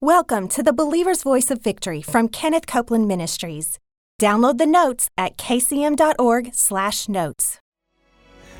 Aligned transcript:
Welcome 0.00 0.46
to 0.50 0.62
the 0.62 0.72
Believer's 0.72 1.24
Voice 1.24 1.50
of 1.50 1.60
Victory 1.60 2.02
from 2.02 2.28
Kenneth 2.28 2.68
Copeland 2.68 3.08
Ministries. 3.08 3.80
Download 4.22 4.56
the 4.56 4.64
notes 4.64 5.10
at 5.18 5.36
kcm.org/notes. 5.36 7.60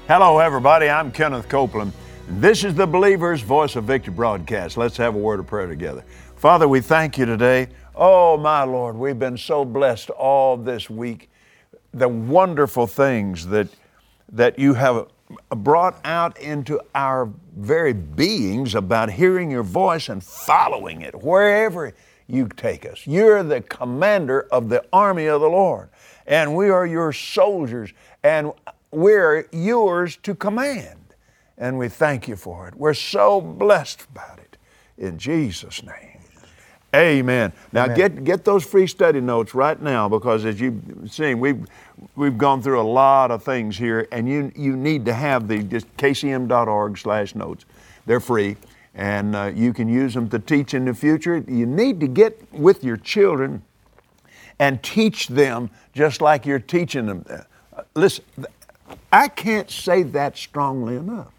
Hello, 0.08 0.38
everybody. 0.40 0.90
I'm 0.90 1.12
Kenneth 1.12 1.48
Copeland. 1.48 1.92
This 2.26 2.64
is 2.64 2.74
the 2.74 2.88
Believer's 2.88 3.42
Voice 3.42 3.76
of 3.76 3.84
Victory 3.84 4.12
broadcast. 4.12 4.76
Let's 4.76 4.96
have 4.96 5.14
a 5.14 5.18
word 5.18 5.38
of 5.38 5.46
prayer 5.46 5.68
together. 5.68 6.02
Father, 6.34 6.66
we 6.66 6.80
thank 6.80 7.16
you 7.16 7.24
today. 7.24 7.68
Oh, 7.94 8.36
my 8.36 8.64
Lord, 8.64 8.96
we've 8.96 9.20
been 9.20 9.38
so 9.38 9.64
blessed 9.64 10.10
all 10.10 10.56
this 10.56 10.90
week. 10.90 11.30
The 11.94 12.08
wonderful 12.08 12.88
things 12.88 13.46
that 13.46 13.68
that 14.32 14.58
you 14.58 14.74
have 14.74 15.06
brought 15.50 15.98
out 16.04 16.38
into 16.38 16.80
our 16.94 17.30
very 17.56 17.92
beings 17.92 18.74
about 18.74 19.10
hearing 19.10 19.50
your 19.50 19.62
voice 19.62 20.08
and 20.08 20.22
following 20.22 21.02
it 21.02 21.22
wherever 21.22 21.92
you 22.26 22.48
take 22.48 22.86
us. 22.86 23.06
You're 23.06 23.42
the 23.42 23.60
commander 23.60 24.46
of 24.52 24.68
the 24.68 24.84
army 24.92 25.26
of 25.26 25.40
the 25.40 25.48
Lord, 25.48 25.88
and 26.26 26.54
we 26.54 26.70
are 26.70 26.86
your 26.86 27.12
soldiers, 27.12 27.92
and 28.22 28.52
we're 28.90 29.48
yours 29.52 30.16
to 30.22 30.34
command. 30.34 31.14
And 31.56 31.78
we 31.78 31.88
thank 31.88 32.28
you 32.28 32.36
for 32.36 32.68
it. 32.68 32.74
We're 32.76 32.94
so 32.94 33.40
blessed 33.40 34.06
about 34.14 34.38
it. 34.38 34.56
In 34.96 35.18
Jesus' 35.18 35.82
name. 35.82 36.17
Amen. 36.96 37.52
Now 37.72 37.84
Amen. 37.84 37.96
get 37.96 38.24
get 38.24 38.44
those 38.44 38.64
free 38.64 38.86
study 38.86 39.20
notes 39.20 39.54
right 39.54 39.80
now 39.80 40.08
because 40.08 40.46
as 40.46 40.58
you've 40.58 40.82
seen, 41.10 41.38
we've 41.38 41.66
we've 42.16 42.38
gone 42.38 42.62
through 42.62 42.80
a 42.80 42.88
lot 42.88 43.30
of 43.30 43.42
things 43.42 43.76
here, 43.76 44.08
and 44.10 44.26
you 44.26 44.50
you 44.56 44.74
need 44.74 45.04
to 45.04 45.12
have 45.12 45.48
the 45.48 45.62
just 45.62 45.94
kcm.org/notes. 45.98 47.64
They're 48.06 48.20
free, 48.20 48.56
and 48.94 49.36
uh, 49.36 49.52
you 49.54 49.74
can 49.74 49.88
use 49.88 50.14
them 50.14 50.30
to 50.30 50.38
teach 50.38 50.72
in 50.72 50.86
the 50.86 50.94
future. 50.94 51.44
You 51.46 51.66
need 51.66 52.00
to 52.00 52.08
get 52.08 52.40
with 52.52 52.82
your 52.82 52.96
children 52.96 53.62
and 54.58 54.82
teach 54.82 55.28
them 55.28 55.70
just 55.94 56.22
like 56.22 56.46
you're 56.46 56.58
teaching 56.58 57.04
them. 57.04 57.24
Uh, 57.28 57.82
listen, 57.94 58.24
I 59.12 59.28
can't 59.28 59.70
say 59.70 60.02
that 60.04 60.38
strongly 60.38 60.96
enough. 60.96 61.32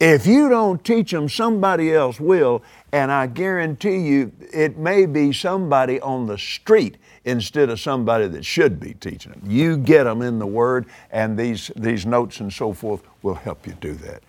If 0.00 0.26
you 0.26 0.48
don't 0.48 0.84
teach 0.84 1.12
them, 1.12 1.28
somebody 1.28 1.94
else 1.94 2.18
will, 2.18 2.62
and 2.94 3.10
I 3.10 3.26
guarantee 3.26 3.96
you 3.96 4.30
it 4.52 4.78
may 4.78 5.04
be 5.04 5.32
somebody 5.32 6.00
on 6.00 6.28
the 6.28 6.38
street 6.38 6.96
instead 7.24 7.68
of 7.68 7.80
somebody 7.80 8.28
that 8.28 8.44
should 8.44 8.78
be 8.78 8.94
teaching 8.94 9.32
them. 9.32 9.42
You 9.44 9.76
get 9.76 10.04
them 10.04 10.22
in 10.22 10.38
the 10.38 10.46
Word, 10.46 10.86
and 11.10 11.36
these, 11.36 11.72
these 11.74 12.06
notes 12.06 12.38
and 12.38 12.52
so 12.52 12.72
forth 12.72 13.02
will 13.22 13.34
help 13.34 13.66
you 13.66 13.72
do 13.80 13.94
that. 13.94 14.22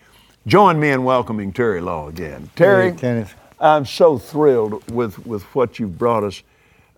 Join 0.47 0.79
me 0.79 0.89
in 0.89 1.03
welcoming 1.03 1.53
Terry 1.53 1.79
Law 1.79 2.07
again. 2.07 2.49
Terry, 2.55 2.89
Hey, 2.89 2.97
Kenneth. 2.97 3.35
I'm 3.59 3.85
so 3.85 4.17
thrilled 4.17 4.89
with, 4.89 5.23
with 5.27 5.43
what 5.53 5.77
you've 5.77 5.99
brought 5.99 6.23
us. 6.23 6.41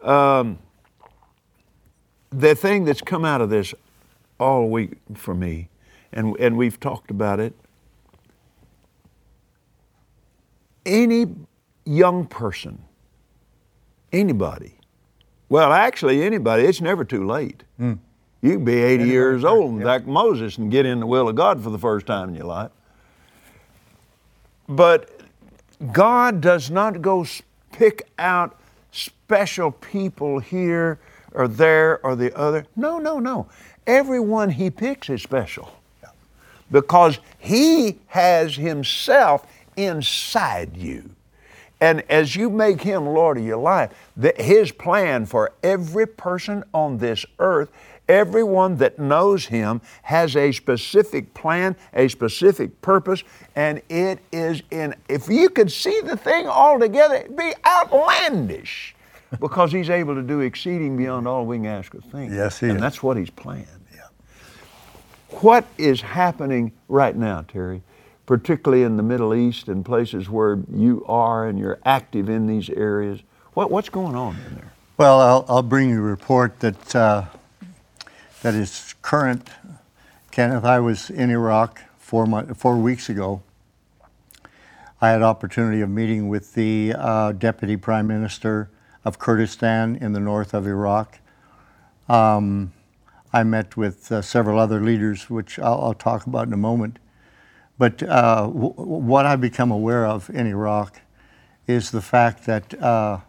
Um, 0.04 0.58
the 2.30 2.56
thing 2.56 2.86
that's 2.86 3.02
come 3.02 3.26
out 3.26 3.42
of 3.42 3.50
this 3.50 3.74
all 4.40 4.70
week 4.70 4.92
for 5.16 5.36
me, 5.36 5.68
and, 6.14 6.34
and 6.40 6.56
we've 6.56 6.80
talked 6.80 7.12
about 7.12 7.42
it, 7.42 7.54
any 10.86 11.26
young 11.88 12.26
person, 12.26 12.84
anybody, 14.12 14.78
well, 15.50 15.72
actually, 15.72 16.24
anybody, 16.24 16.64
it's 16.64 16.82
never 16.82 17.06
too 17.06 17.26
late. 17.26 17.64
Hmm. 17.78 17.94
You 18.42 18.54
can 18.54 18.66
be 18.66 18.76
80 18.76 19.06
years 19.06 19.44
old, 19.44 19.82
like 19.82 20.06
Moses, 20.06 20.58
and 20.58 20.70
get 20.70 20.86
in 20.86 21.00
the 21.00 21.08
will 21.08 21.30
of 21.30 21.36
God 21.36 21.64
for 21.64 21.70
the 21.70 21.78
first 21.80 22.06
time 22.06 22.30
in 22.30 22.36
your 22.36 22.46
life. 22.46 22.72
But 24.68 25.22
God 25.92 26.42
does 26.42 26.70
not 26.70 27.02
go 27.02 27.26
pick 27.72 28.10
out 28.20 28.60
special 28.92 29.72
people 29.72 30.40
here 30.40 31.00
or 31.32 31.48
there 31.48 32.06
or 32.06 32.16
the 32.16 32.36
other. 32.38 32.66
No, 32.76 33.00
no, 33.00 33.20
no. 33.20 33.48
Everyone 33.86 34.50
He 34.50 34.70
picks 34.70 35.10
is 35.10 35.24
special 35.24 35.74
because 36.72 37.20
He 37.40 38.00
has 38.08 38.56
Himself 38.56 39.47
inside 39.78 40.76
you. 40.76 41.09
And 41.80 42.02
as 42.10 42.36
you 42.36 42.50
make 42.50 42.82
Him 42.82 43.06
Lord 43.06 43.38
of 43.38 43.44
your 43.46 43.58
life, 43.58 43.92
the, 44.16 44.34
His 44.38 44.72
plan 44.72 45.26
for 45.26 45.54
every 45.64 46.08
person 46.08 46.64
on 46.74 46.98
this 46.98 47.26
earth, 47.40 47.72
everyone 48.10 48.78
that 48.78 48.98
knows 48.98 49.46
Him, 49.46 49.82
has 50.04 50.36
a 50.36 50.52
specific 50.52 51.34
plan, 51.34 51.76
a 51.94 52.08
specific 52.08 52.82
purpose, 52.82 53.24
and 53.56 53.82
it 53.90 54.20
is 54.32 54.64
in, 54.72 54.96
if 55.08 55.28
you 55.30 55.50
could 55.50 55.72
see 55.72 56.02
the 56.02 56.18
thing 56.18 56.48
all 56.48 56.80
together, 56.80 57.16
it'd 57.16 57.38
be 57.38 57.54
outlandish 57.66 58.96
because 59.40 59.72
He's 59.72 59.90
able 59.90 60.16
to 60.16 60.24
do 60.24 60.40
exceeding 60.40 60.98
beyond 60.98 61.28
all 61.28 61.46
we 61.46 61.58
can 61.58 61.68
ask 61.68 61.94
or 61.94 62.02
think. 62.02 62.32
Yes, 62.34 62.59
He 62.59 62.68
And 62.68 62.78
is. 62.78 62.82
that's 62.82 63.04
what 63.04 63.18
He's 63.18 63.30
planned. 63.30 63.68
What 65.42 65.66
is 65.78 66.02
happening 66.02 66.72
right 66.88 67.16
now, 67.16 67.44
Terry, 67.48 67.84
particularly 68.28 68.84
in 68.84 68.98
the 68.98 69.04
Middle 69.04 69.34
East 69.34 69.70
and 69.70 69.84
places 69.84 70.30
where 70.30 70.60
you 70.72 71.04
are 71.08 71.48
and 71.48 71.58
you're 71.58 71.80
active 71.84 72.30
in 72.30 72.46
these 72.46 72.70
areas? 72.70 73.22
What, 73.56 73.72
what's 73.72 73.90
going 73.90 74.16
on 74.16 74.36
in 74.48 74.56
there? 74.56 74.72
Well, 74.98 75.20
I'll, 75.20 75.46
I'll 75.48 75.64
bring 75.64 75.90
you 75.90 75.98
a 75.98 76.02
report 76.02 76.60
that 76.60 76.96
uh, 76.96 77.26
that 78.44 78.54
is 78.54 78.94
current. 79.02 79.50
Kenneth, 80.30 80.66
I 80.66 80.80
was 80.80 81.10
in 81.10 81.32
Iraq 81.32 81.82
four 81.98 82.28
month, 82.28 82.56
four 82.58 82.78
weeks 82.78 83.10
ago. 83.10 83.42
I 85.00 85.09
had 85.09 85.22
opportunity 85.22 85.82
of 85.82 85.90
meeting 85.90 86.28
with 86.28 86.54
the 86.54 86.94
uh, 86.98 87.32
deputy 87.32 87.78
prime 87.78 88.08
minister 88.08 88.70
of 89.06 89.20
Kurdistan 89.20 89.96
in 89.96 90.14
the 90.14 90.20
north 90.20 90.54
of 90.54 90.68
Iraq. 90.68 91.20
Um, 92.09 92.74
I 93.32 93.44
met 93.44 93.78
with 93.78 94.12
uh, 94.12 94.22
several 94.22 94.59
other 94.59 94.82
leaders, 94.82 95.30
which 95.30 95.59
I'll, 95.59 95.80
I'll 95.82 95.94
talk 95.94 96.26
about 96.26 96.48
in 96.48 96.54
a 96.54 96.58
moment. 96.58 97.00
But 97.78 98.02
uh, 98.04 98.48
w- 98.48 98.74
what 98.74 99.26
I've 99.26 99.42
become 99.42 99.72
aware 99.72 100.06
of 100.06 100.30
in 100.30 100.48
Iraq 100.48 101.02
is 101.68 101.92
the 101.92 102.02
fact 102.02 102.46
that 102.46 102.82
uh, 102.82 103.20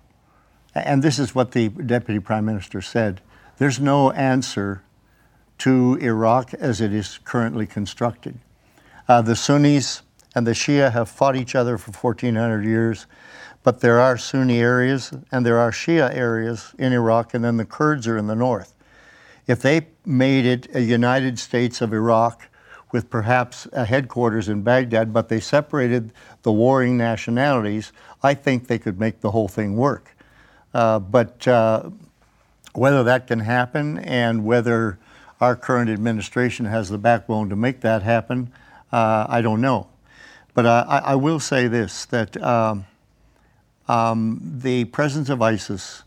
and 0.75 1.03
this 1.03 1.19
is 1.19 1.35
what 1.35 1.53
the 1.53 1.69
deputy 1.69 2.21
prime 2.21 2.45
minister 2.45 2.81
said 2.81 3.21
there's 3.59 3.81
no 3.81 4.13
answer 4.13 4.83
to 5.59 5.99
Iraq 6.01 6.55
as 6.55 6.81
it 6.81 6.93
is 6.95 7.19
currently 7.25 7.67
constructed. 7.67 8.39
Uh, 9.09 9.21
the 9.21 9.35
Sunnis 9.35 10.03
and 10.35 10.47
the 10.47 10.53
Shia 10.53 10.93
have 10.93 11.09
fought 11.09 11.35
each 11.35 11.57
other 11.57 11.77
for 11.77 11.91
1400 11.91 12.65
years, 12.65 13.07
but 13.65 13.81
there 13.81 13.99
are 13.99 14.17
Sunni 14.17 14.61
areas 14.61 15.13
and 15.33 15.45
there 15.45 15.59
are 15.59 15.73
Shia 15.73 16.15
areas 16.15 16.73
in 16.79 16.93
Iraq, 16.93 17.35
and 17.35 17.43
then 17.45 17.57
the 17.57 17.65
Kurds 17.65 18.07
are 18.07 18.17
in 18.17 18.29
the 18.29 18.37
north. 18.37 18.75
If 19.49 19.61
they 19.61 19.89
made 20.05 20.47
it 20.47 20.69
a 20.77 20.81
United 20.81 21.39
States 21.41 21.81
of 21.81 21.93
Iraq 21.93 22.49
with 22.93 23.11
perhaps 23.11 23.67
a 23.73 23.85
headquarters 23.85 24.49
in 24.49 24.63
Baghdad, 24.63 25.13
but 25.13 25.29
they 25.29 25.41
separated 25.41 26.13
the 26.43 26.53
warring 26.53 26.97
nationalities, 26.97 27.93
I 28.23 28.35
think 28.35 28.67
they 28.67 28.79
could 28.79 28.99
make 28.99 29.21
the 29.21 29.31
whole 29.31 29.49
thing 29.49 29.77
work. 29.77 30.17
Uh, 30.73 30.99
but 30.99 31.47
uh, 31.47 31.91
whether 32.73 33.03
that 33.05 33.27
can 33.27 33.41
happen 33.41 33.99
and 33.99 34.45
whether 34.45 34.99
our 35.41 35.55
current 35.55 35.91
administration 35.91 36.67
has 36.67 36.89
the 36.89 36.99
backbone 36.99 37.49
to 37.51 37.57
make 37.57 37.81
that 37.81 38.03
happen, 38.03 38.53
uh, 38.93 39.27
I 39.29 39.41
don't 39.41 39.61
know. 39.61 39.89
But 40.55 40.67
I, 40.67 41.03
I 41.05 41.15
will 41.15 41.41
say 41.41 41.69
this 41.69 42.07
that 42.07 42.43
um, 42.43 42.87
um, 43.87 44.41
the 44.43 44.87
presence 44.87 45.29
of 45.29 45.41
ISIS 45.41 46.03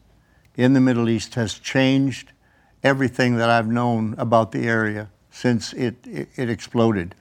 in 0.55 0.73
the 0.73 0.81
Middle 0.81 1.09
East 1.09 1.35
has 1.35 1.53
changed 1.53 2.31
everything 2.83 3.37
that 3.37 3.49
I've 3.49 3.67
known 3.67 4.15
about 4.17 4.51
the 4.51 4.63
area 4.63 5.09
since 5.31 5.73
it, 5.73 5.95
it, 6.05 6.29
it 6.35 6.49
exploded. 6.49 7.15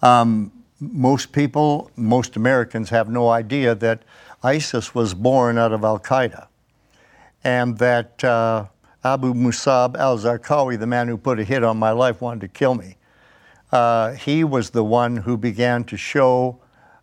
Um, 0.00 0.52
most 0.80 1.32
people, 1.32 1.90
most 1.96 2.36
Americans 2.36 2.90
have 2.90 3.08
no 3.08 3.28
idea 3.28 3.74
that 3.74 4.02
ISIS 4.42 4.94
was 4.94 5.14
born 5.14 5.58
out 5.58 5.72
of 5.72 5.84
Al 5.84 5.98
Qaeda 5.98 6.46
and 7.44 7.78
that 7.78 8.22
uh, 8.24 8.66
Abu 9.04 9.34
Musab 9.34 9.96
al 9.96 10.18
Zarqawi, 10.18 10.78
the 10.78 10.86
man 10.86 11.08
who 11.08 11.16
put 11.16 11.38
a 11.38 11.44
hit 11.44 11.64
on 11.64 11.76
my 11.76 11.90
life, 11.90 12.20
wanted 12.20 12.40
to 12.40 12.48
kill 12.48 12.74
me. 12.74 12.96
Uh, 13.70 14.12
he 14.12 14.44
was 14.44 14.70
the 14.70 14.84
one 14.84 15.16
who 15.16 15.36
began 15.36 15.82
to 15.84 15.96
show 15.96 16.58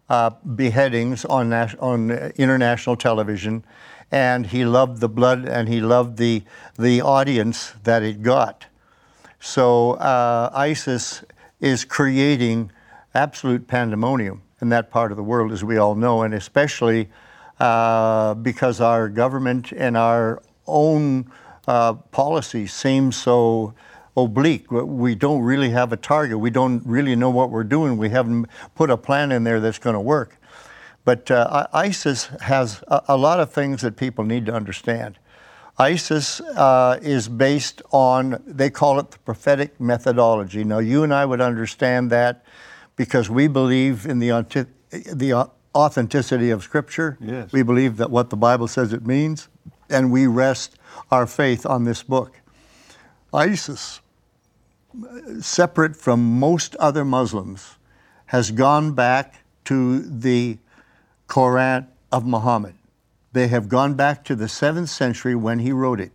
uh, 0.10 0.30
beheadings 0.56 1.26
on, 1.26 1.50
nas- 1.50 1.76
on 1.80 2.12
international 2.38 2.96
television, 2.96 3.64
and 4.12 4.48
he 4.48 4.66
loved 4.66 5.00
the 5.02 5.10
blood 5.10 5.46
and 5.46 5.68
he 5.68 5.82
loved 5.82 6.18
the, 6.18 6.44
the 6.78 7.02
audience 7.02 7.74
that 7.84 8.02
it 8.02 8.22
got. 8.22 8.66
So 9.40 9.92
uh, 9.94 10.50
ISIS 10.54 11.24
is 11.60 11.86
creating 11.86 12.72
absolute 13.14 13.68
pandemonium 13.68 14.42
in 14.62 14.70
that 14.70 14.90
part 14.92 15.12
of 15.12 15.18
the 15.18 15.24
world, 15.24 15.52
as 15.52 15.64
we 15.64 15.78
all 15.78 15.96
know, 15.96 16.24
and 16.24 16.34
especially 16.34 17.10
uh, 17.60 18.34
because 18.36 18.82
our 18.82 19.10
government 19.10 19.72
and 19.72 19.98
our 19.98 20.42
own 20.68 21.32
uh, 21.68 21.94
policy 21.94 22.68
seems 22.68 23.16
so 23.16 23.74
oblique. 24.16 24.70
We 24.72 25.16
don't 25.16 25.42
really 25.42 25.70
have 25.70 25.94
a 25.94 25.98
target. 25.98 26.40
We 26.40 26.50
don't 26.50 26.86
really 26.86 27.16
know 27.16 27.30
what 27.30 27.52
we're 27.52 27.64
doing. 27.64 27.98
We 27.98 28.10
haven't 28.10 28.48
put 28.76 28.90
a 28.90 28.98
plan 28.98 29.32
in 29.32 29.44
there 29.44 29.60
that's 29.60 29.80
going 29.80 29.94
to 29.94 30.02
work. 30.02 30.38
But 31.06 31.26
But 31.26 31.32
uh, 31.32 31.68
ISIS 31.74 32.26
has 32.42 32.84
a, 32.88 33.02
a, 33.10 33.18
lot 33.18 33.40
of 33.40 33.52
things 33.52 33.82
that 33.82 33.96
people 33.96 34.26
need 34.26 34.46
to 34.46 34.54
understand. 34.54 35.18
ISIS 35.80 36.42
uh, 36.42 37.00
is 37.02 37.30
based 37.30 37.82
on, 37.92 38.44
they 38.46 38.70
call 38.70 39.00
it 39.00 39.12
the 39.12 39.20
prophetic 39.20 39.80
methodology. 39.80 40.66
Now, 40.66 40.80
you 40.80 41.04
and 41.04 41.14
I 41.14 41.26
would 41.26 41.40
understand 41.40 42.12
that 42.12 42.44
because 42.98 43.30
we 43.30 43.48
believe 43.48 44.06
in 44.06 44.20
the, 44.20 44.68
the 44.92 45.50
authenticity 45.74 46.50
of 46.50 46.64
Scripture. 46.64 47.18
Yes. 47.22 47.54
We 47.54 47.64
believe 47.64 47.96
that 47.98 48.12
what 48.12 48.30
the 48.30 48.36
Bible 48.36 48.68
says 48.68 48.92
it 48.92 49.06
means, 49.06 49.48
and 49.90 50.12
we 50.12 50.28
rest 50.28 50.78
our 51.12 51.26
faith 51.26 51.66
on 51.66 51.86
this 51.86 52.04
book. 52.04 52.42
ISIS, 53.34 54.02
separate 55.40 55.96
from 55.96 56.40
most 56.40 56.76
other 56.76 57.06
Muslims, 57.06 57.78
has 58.26 58.52
gone 58.52 58.92
back 58.92 59.44
to 59.66 60.00
the 60.02 60.58
Quran 61.30 61.88
of 62.12 62.26
Muhammad. 62.26 62.74
They 63.32 63.48
have 63.48 63.70
gone 63.70 63.94
back 63.94 64.24
to 64.26 64.36
the 64.36 64.46
7th 64.46 64.90
century 64.90 65.36
when 65.36 65.60
he 65.60 65.72
wrote 65.72 66.00
it. 66.00 66.12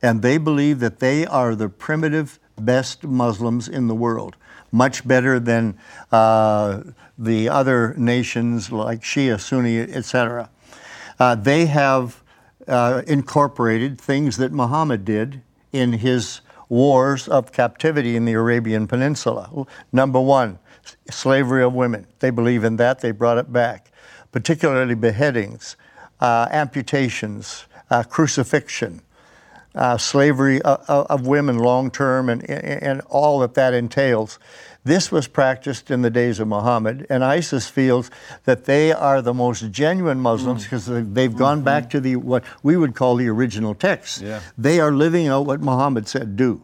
And 0.00 0.22
they 0.22 0.38
believe 0.38 0.78
that 0.80 1.00
they 1.00 1.26
are 1.26 1.54
the 1.54 1.68
primitive 1.68 2.38
best 2.56 3.04
Muslims 3.04 3.68
in 3.68 3.88
the 3.88 3.94
world, 3.94 4.36
much 4.70 5.06
better 5.06 5.40
than 5.40 5.76
uh, 6.12 6.82
the 7.18 7.48
other 7.48 7.94
nations 7.96 8.70
like 8.70 9.02
Shia, 9.02 9.40
Sunni, 9.40 9.78
etc. 9.78 10.50
Uh, 11.18 11.34
they 11.34 11.66
have 11.66 12.22
uh, 12.68 13.02
incorporated 13.06 14.00
things 14.00 14.36
that 14.36 14.52
Muhammad 14.52 15.04
did 15.04 15.42
in 15.72 15.94
his 15.94 16.40
wars 16.68 17.28
of 17.28 17.50
captivity 17.50 18.14
in 18.14 18.24
the 18.24 18.34
Arabian 18.34 18.86
Peninsula. 18.86 19.66
Number 19.92 20.20
one, 20.20 20.58
slavery 21.10 21.62
of 21.62 21.72
women. 21.72 22.06
They 22.20 22.30
believe 22.30 22.64
in 22.64 22.76
that, 22.76 23.00
they 23.00 23.10
brought 23.10 23.38
it 23.38 23.52
back, 23.52 23.90
particularly 24.32 24.94
beheadings, 24.94 25.76
amputations, 26.20 27.66
uh, 27.90 28.02
crucifixion. 28.02 29.02
Uh, 29.74 29.96
slavery 29.96 30.60
of, 30.62 30.80
uh, 30.88 31.02
uh, 31.02 31.06
of 31.10 31.26
women 31.26 31.58
long 31.58 31.88
term 31.90 32.28
and, 32.28 32.42
and 32.50 33.00
all 33.02 33.38
that 33.38 33.54
that 33.54 33.74
entails. 33.74 34.38
This 34.82 35.12
was 35.12 35.28
practiced 35.28 35.90
in 35.90 36.02
the 36.02 36.10
days 36.10 36.40
of 36.40 36.48
Muhammad, 36.48 37.06
and 37.10 37.22
ISIS 37.22 37.68
feels 37.68 38.10
that 38.44 38.64
they 38.64 38.92
are 38.92 39.20
the 39.20 39.34
most 39.34 39.70
genuine 39.70 40.18
Muslims 40.18 40.64
because 40.64 40.88
mm. 40.88 41.14
they've 41.14 41.36
gone 41.36 41.58
mm-hmm. 41.58 41.64
back 41.64 41.90
to 41.90 42.00
the 42.00 42.16
what 42.16 42.42
we 42.62 42.76
would 42.76 42.94
call 42.94 43.16
the 43.16 43.28
original 43.28 43.74
text. 43.74 44.22
Yeah. 44.22 44.40
They 44.56 44.80
are 44.80 44.90
living 44.90 45.28
out 45.28 45.46
what 45.46 45.60
Muhammad 45.60 46.08
said 46.08 46.34
do. 46.34 46.62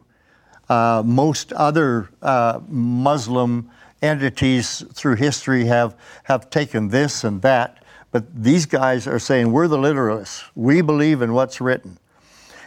Uh, 0.68 1.02
most 1.04 1.52
other 1.52 2.08
uh, 2.22 2.60
Muslim 2.66 3.70
entities 4.00 4.82
through 4.92 5.16
history 5.16 5.66
have, 5.66 5.94
have 6.24 6.50
taken 6.50 6.88
this 6.88 7.22
and 7.22 7.42
that, 7.42 7.83
but 8.14 8.32
these 8.32 8.64
guys 8.64 9.08
are 9.08 9.18
saying 9.18 9.50
we're 9.50 9.66
the 9.66 9.76
literalists. 9.76 10.44
We 10.54 10.82
believe 10.82 11.20
in 11.20 11.32
what's 11.32 11.60
written. 11.60 11.98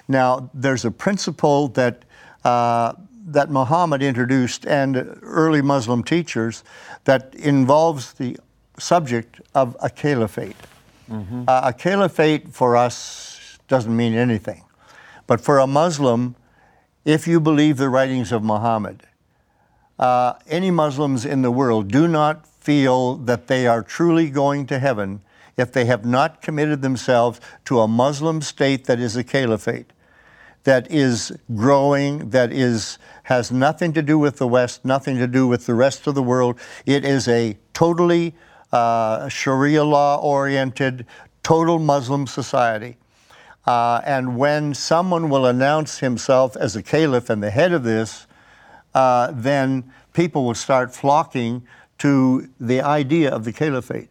Now, 0.06 0.50
there's 0.54 0.84
a 0.84 0.92
principle 0.92 1.70
that 1.70 2.04
uh, 2.44 2.96
that 3.28 3.50
Muhammad 3.50 4.04
introduced 4.04 4.68
and 4.68 5.18
early 5.22 5.62
Muslim 5.62 6.04
teachers 6.04 6.66
that 7.06 7.34
involves 7.34 8.12
the 8.12 8.36
subject 8.78 9.40
of 9.56 9.78
a 9.82 9.90
caliphate. 9.90 10.58
Mm-hmm. 11.10 11.46
Uh, 11.48 11.62
a 11.64 11.72
caliphate 11.72 12.50
for 12.50 12.76
us 12.76 13.58
doesn't 13.70 13.96
mean 13.96 14.16
anything, 14.16 14.66
but 15.28 15.40
for 15.40 15.60
a 15.60 15.68
Muslim, 15.68 16.36
if 17.06 17.26
you 17.26 17.40
believe 17.40 17.78
the 17.78 17.88
writings 17.88 18.34
of 18.34 18.44
Muhammad, 18.44 19.04
uh, 19.98 20.34
any 20.48 20.72
Muslims 20.72 21.24
in 21.24 21.42
the 21.42 21.52
world 21.52 21.88
do 21.88 22.06
not 22.06 22.46
feel 22.46 23.16
that 23.16 23.48
they 23.48 23.66
are 23.66 23.82
truly 23.82 24.30
going 24.30 24.68
to 24.68 24.80
heaven 24.80 25.22
if 25.58 25.72
they 25.72 25.86
have 25.86 26.06
not 26.06 26.42
committed 26.42 26.82
themselves 26.82 27.42
to 27.66 27.80
a 27.80 27.88
Muslim 27.88 28.42
state 28.42 28.86
that 28.86 29.00
is 29.00 29.16
a 29.16 29.24
caliphate, 29.24 29.92
that 30.64 30.92
is 30.92 31.32
growing, 31.56 32.30
that 32.30 32.52
is 32.52 33.00
has 33.24 33.52
nothing 33.52 33.94
to 33.94 34.02
do 34.02 34.18
with 34.18 34.38
the 34.38 34.48
West, 34.48 34.86
nothing 34.86 35.18
to 35.18 35.28
do 35.28 35.48
with 35.48 35.66
the 35.66 35.74
rest 35.74 36.08
of 36.08 36.16
the 36.16 36.24
world. 36.24 36.60
It 36.86 37.04
is 37.04 37.28
a 37.28 37.58
totally 37.74 38.36
uh, 38.72 39.28
Sharia 39.30 39.84
law 39.84 40.20
oriented, 40.22 41.06
total 41.44 41.80
Muslim 41.80 42.28
society. 42.28 42.98
Uh, 43.66 44.02
and 44.06 44.38
when 44.38 44.74
someone 44.74 45.30
will 45.30 45.46
announce 45.46 46.00
himself 46.00 46.56
as 46.56 46.76
a 46.76 46.84
caliph 46.84 47.30
and 47.30 47.44
the 47.44 47.52
head 47.52 47.74
of 47.74 47.84
this, 47.84 48.28
uh, 48.94 49.32
then 49.34 49.92
people 50.14 50.46
will 50.46 50.56
start 50.56 50.96
flocking 50.96 51.66
to 51.98 52.50
the 52.60 52.82
idea 52.82 53.30
of 53.30 53.44
the 53.44 53.52
caliphate. 53.52 54.10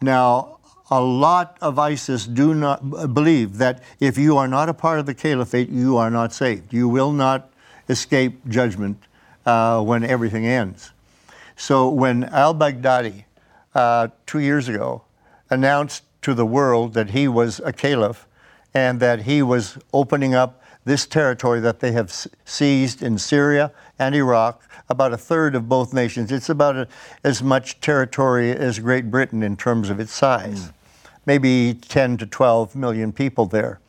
Now, 0.00 0.58
a 0.90 1.00
lot 1.00 1.58
of 1.60 1.78
ISIS 1.78 2.26
do 2.26 2.54
not 2.54 3.12
believe 3.12 3.58
that 3.58 3.82
if 3.98 4.16
you 4.16 4.36
are 4.36 4.46
not 4.46 4.68
a 4.68 4.74
part 4.74 4.98
of 4.98 5.06
the 5.06 5.14
caliphate, 5.14 5.68
you 5.68 5.96
are 5.96 6.10
not 6.10 6.32
saved. 6.32 6.72
You 6.72 6.88
will 6.88 7.12
not 7.12 7.50
escape 7.88 8.46
judgment 8.48 9.02
uh, 9.44 9.82
when 9.82 10.04
everything 10.04 10.46
ends. 10.46 10.92
So 11.56 11.88
when 11.88 12.24
al 12.24 12.54
Baghdadi, 12.54 13.24
uh, 13.74 14.08
two 14.26 14.38
years 14.38 14.68
ago, 14.68 15.02
announced 15.50 16.04
to 16.22 16.34
the 16.34 16.46
world 16.46 16.94
that 16.94 17.10
he 17.10 17.28
was 17.28 17.60
a 17.64 17.72
caliph 17.72 18.26
and 18.74 19.00
that 19.00 19.22
he 19.22 19.42
was 19.42 19.78
opening 19.92 20.34
up 20.34 20.62
this 20.84 21.06
territory 21.06 21.60
that 21.60 21.80
they 21.80 21.92
have 21.92 22.12
seized 22.44 23.02
in 23.02 23.18
Syria 23.18 23.72
and 23.98 24.14
Iraq, 24.14 24.62
about 24.88 25.12
a 25.12 25.16
third 25.16 25.54
of 25.54 25.68
both 25.68 25.92
nations. 25.92 26.30
It's 26.30 26.48
about 26.48 26.76
a, 26.76 26.88
as 27.24 27.42
much 27.42 27.80
territory 27.80 28.52
as 28.52 28.78
Great 28.78 29.10
Britain 29.10 29.42
in 29.42 29.56
terms 29.56 29.90
of 29.90 30.00
its 30.00 30.12
size, 30.12 30.68
mm. 30.68 30.72
maybe 31.24 31.74
10 31.74 32.18
to 32.18 32.26
12 32.26 32.76
million 32.76 33.12
people 33.12 33.46
there. 33.46 33.80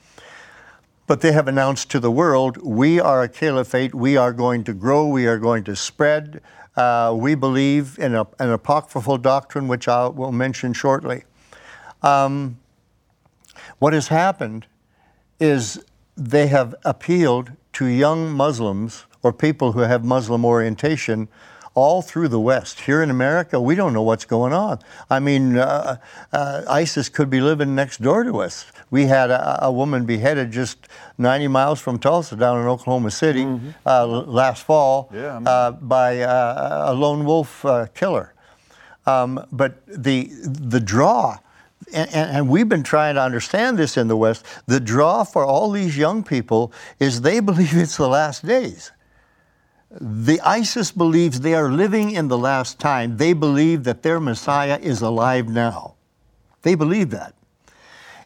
But 1.05 1.21
they 1.21 1.31
have 1.31 1.47
announced 1.47 1.89
to 1.91 1.99
the 1.99 2.11
world, 2.11 2.57
we 2.57 2.99
are 2.99 3.23
a 3.23 3.29
caliphate, 3.29 3.95
we 3.95 4.17
are 4.17 4.33
going 4.33 4.63
to 4.65 4.73
grow, 4.73 5.07
we 5.07 5.25
are 5.25 5.37
going 5.37 5.63
to 5.65 5.75
spread. 5.75 6.41
Uh, 6.75 7.15
we 7.17 7.33
believe 7.33 7.97
in 7.97 8.13
a, 8.13 8.27
an 8.37 8.51
apocryphal 8.51 9.17
doctrine, 9.17 9.67
which 9.67 9.87
I 9.87 10.07
will 10.07 10.31
mention 10.31 10.73
shortly. 10.73 11.23
Um, 12.03 12.59
what 13.79 13.93
has 13.93 14.09
happened 14.09 14.67
is 15.39 15.83
they 16.15 16.47
have 16.47 16.75
appealed 16.85 17.51
to 17.73 17.85
young 17.85 18.31
Muslims 18.31 19.06
or 19.23 19.33
people 19.33 19.71
who 19.71 19.81
have 19.81 20.03
Muslim 20.05 20.45
orientation 20.45 21.27
all 21.77 22.01
through 22.01 22.27
the 22.27 22.39
West. 22.39 22.79
Here 22.79 23.03
in 23.03 23.11
America, 23.11 23.61
we 23.61 23.75
don't 23.75 23.93
know 23.93 24.01
what's 24.01 24.25
going 24.25 24.51
on. 24.51 24.79
I 25.11 25.19
mean, 25.19 25.57
uh, 25.57 25.97
uh, 26.33 26.63
ISIS 26.67 27.07
could 27.07 27.29
be 27.29 27.39
living 27.39 27.75
next 27.75 28.01
door 28.01 28.23
to 28.23 28.39
us. 28.39 28.65
We 28.89 29.05
had 29.05 29.29
a, 29.29 29.65
a, 29.65 29.71
woman 29.71 30.03
beheaded 30.07 30.51
just 30.51 30.87
90 31.19 31.49
miles 31.49 31.79
from 31.79 31.99
Tulsa 31.99 32.35
down 32.35 32.59
in 32.59 32.67
Oklahoma 32.67 33.11
City 33.11 33.43
mm-hmm. 33.43 33.69
uh, 33.85 34.07
last 34.07 34.65
fall 34.65 35.11
yeah, 35.13 35.37
uh, 35.45 35.71
by 35.71 36.21
uh, 36.21 36.85
a 36.87 36.93
lone 36.95 37.25
wolf 37.25 37.63
uh, 37.63 37.85
killer. 37.93 38.33
Um, 39.05 39.45
but 39.51 39.85
the, 39.85 40.31
the 40.31 40.79
draw, 40.79 41.37
and, 41.93 42.09
and, 42.11 42.49
we've 42.49 42.67
been 42.67 42.83
trying 42.83 43.15
to 43.15 43.21
understand 43.21 43.77
this 43.77 43.97
in 43.97 44.07
the 44.07 44.17
West, 44.17 44.45
the 44.65 44.79
draw 44.79 45.23
for 45.23 45.45
all 45.45 45.69
these 45.69 45.95
young 45.95 46.23
people 46.23 46.73
is 46.99 47.21
they 47.21 47.39
believe 47.51 47.75
it's 47.75 47.97
the 47.97 48.09
last 48.09 48.45
days. 48.45 48.91
The 49.89 50.41
ISIS 50.41 50.91
believes 50.91 51.39
they 51.39 51.53
are 51.53 51.71
living 51.71 52.11
in 52.11 52.27
the 52.27 52.37
last 52.37 52.79
time. 52.79 53.17
They 53.17 53.33
believe 53.33 53.85
that 53.85 54.03
their 54.03 54.19
Messiah 54.19 54.77
is 54.81 55.01
alive 55.01 55.47
now. 55.47 55.95
They 56.61 56.75
believe 56.75 57.09
that. 57.11 57.33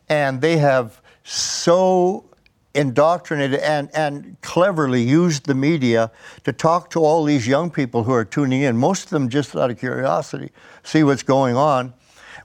And 0.09 0.41
they 0.41 0.57
have 0.57 1.01
so 1.23 2.25
indoctrinated 2.73 3.59
and, 3.59 3.89
and 3.93 4.37
cleverly 4.41 5.03
used 5.03 5.45
the 5.45 5.53
media 5.53 6.11
to 6.43 6.53
talk 6.53 6.89
to 6.91 6.99
all 6.99 7.23
these 7.23 7.47
young 7.47 7.69
people 7.69 8.03
who 8.03 8.13
are 8.13 8.25
tuning 8.25 8.61
in, 8.61 8.77
most 8.77 9.03
of 9.05 9.09
them 9.09 9.29
just 9.29 9.55
out 9.55 9.69
of 9.69 9.77
curiosity, 9.77 10.51
see 10.83 11.03
what's 11.03 11.23
going 11.23 11.55
on. 11.55 11.93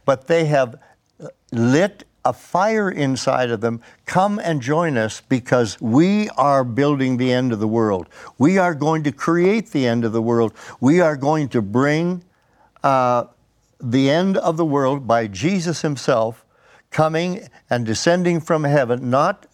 But 0.05 0.27
they 0.27 0.45
have 0.47 0.79
lit 1.53 2.05
a 2.27 2.33
fire 2.33 2.91
inside 2.91 3.51
of 3.51 3.61
them, 3.61 3.81
come 4.05 4.41
and 4.41 4.61
join 4.61 4.99
us 4.99 5.21
because 5.21 5.81
we 5.81 6.29
are 6.31 6.65
building 6.65 7.19
the 7.19 7.33
end 7.33 7.53
of 7.53 7.61
the 7.61 7.69
world. 7.69 8.09
We 8.37 8.59
are 8.59 8.75
going 8.75 9.05
to 9.05 9.13
create 9.13 9.71
the 9.71 9.87
end 9.87 10.05
of 10.05 10.13
the 10.13 10.21
world. 10.21 10.53
We 10.81 11.01
are 11.01 11.17
going 11.17 11.49
to 11.51 11.63
bring 11.63 12.25
uh, 12.83 13.27
the 13.81 14.11
end 14.11 14.37
of 14.39 14.57
the 14.57 14.65
world 14.65 15.07
by 15.07 15.29
Jesus 15.29 15.83
Himself 15.83 16.45
coming 16.91 17.49
and 17.71 17.87
descending 17.87 18.41
from 18.41 18.65
heaven, 18.65 19.09
not 19.09 19.47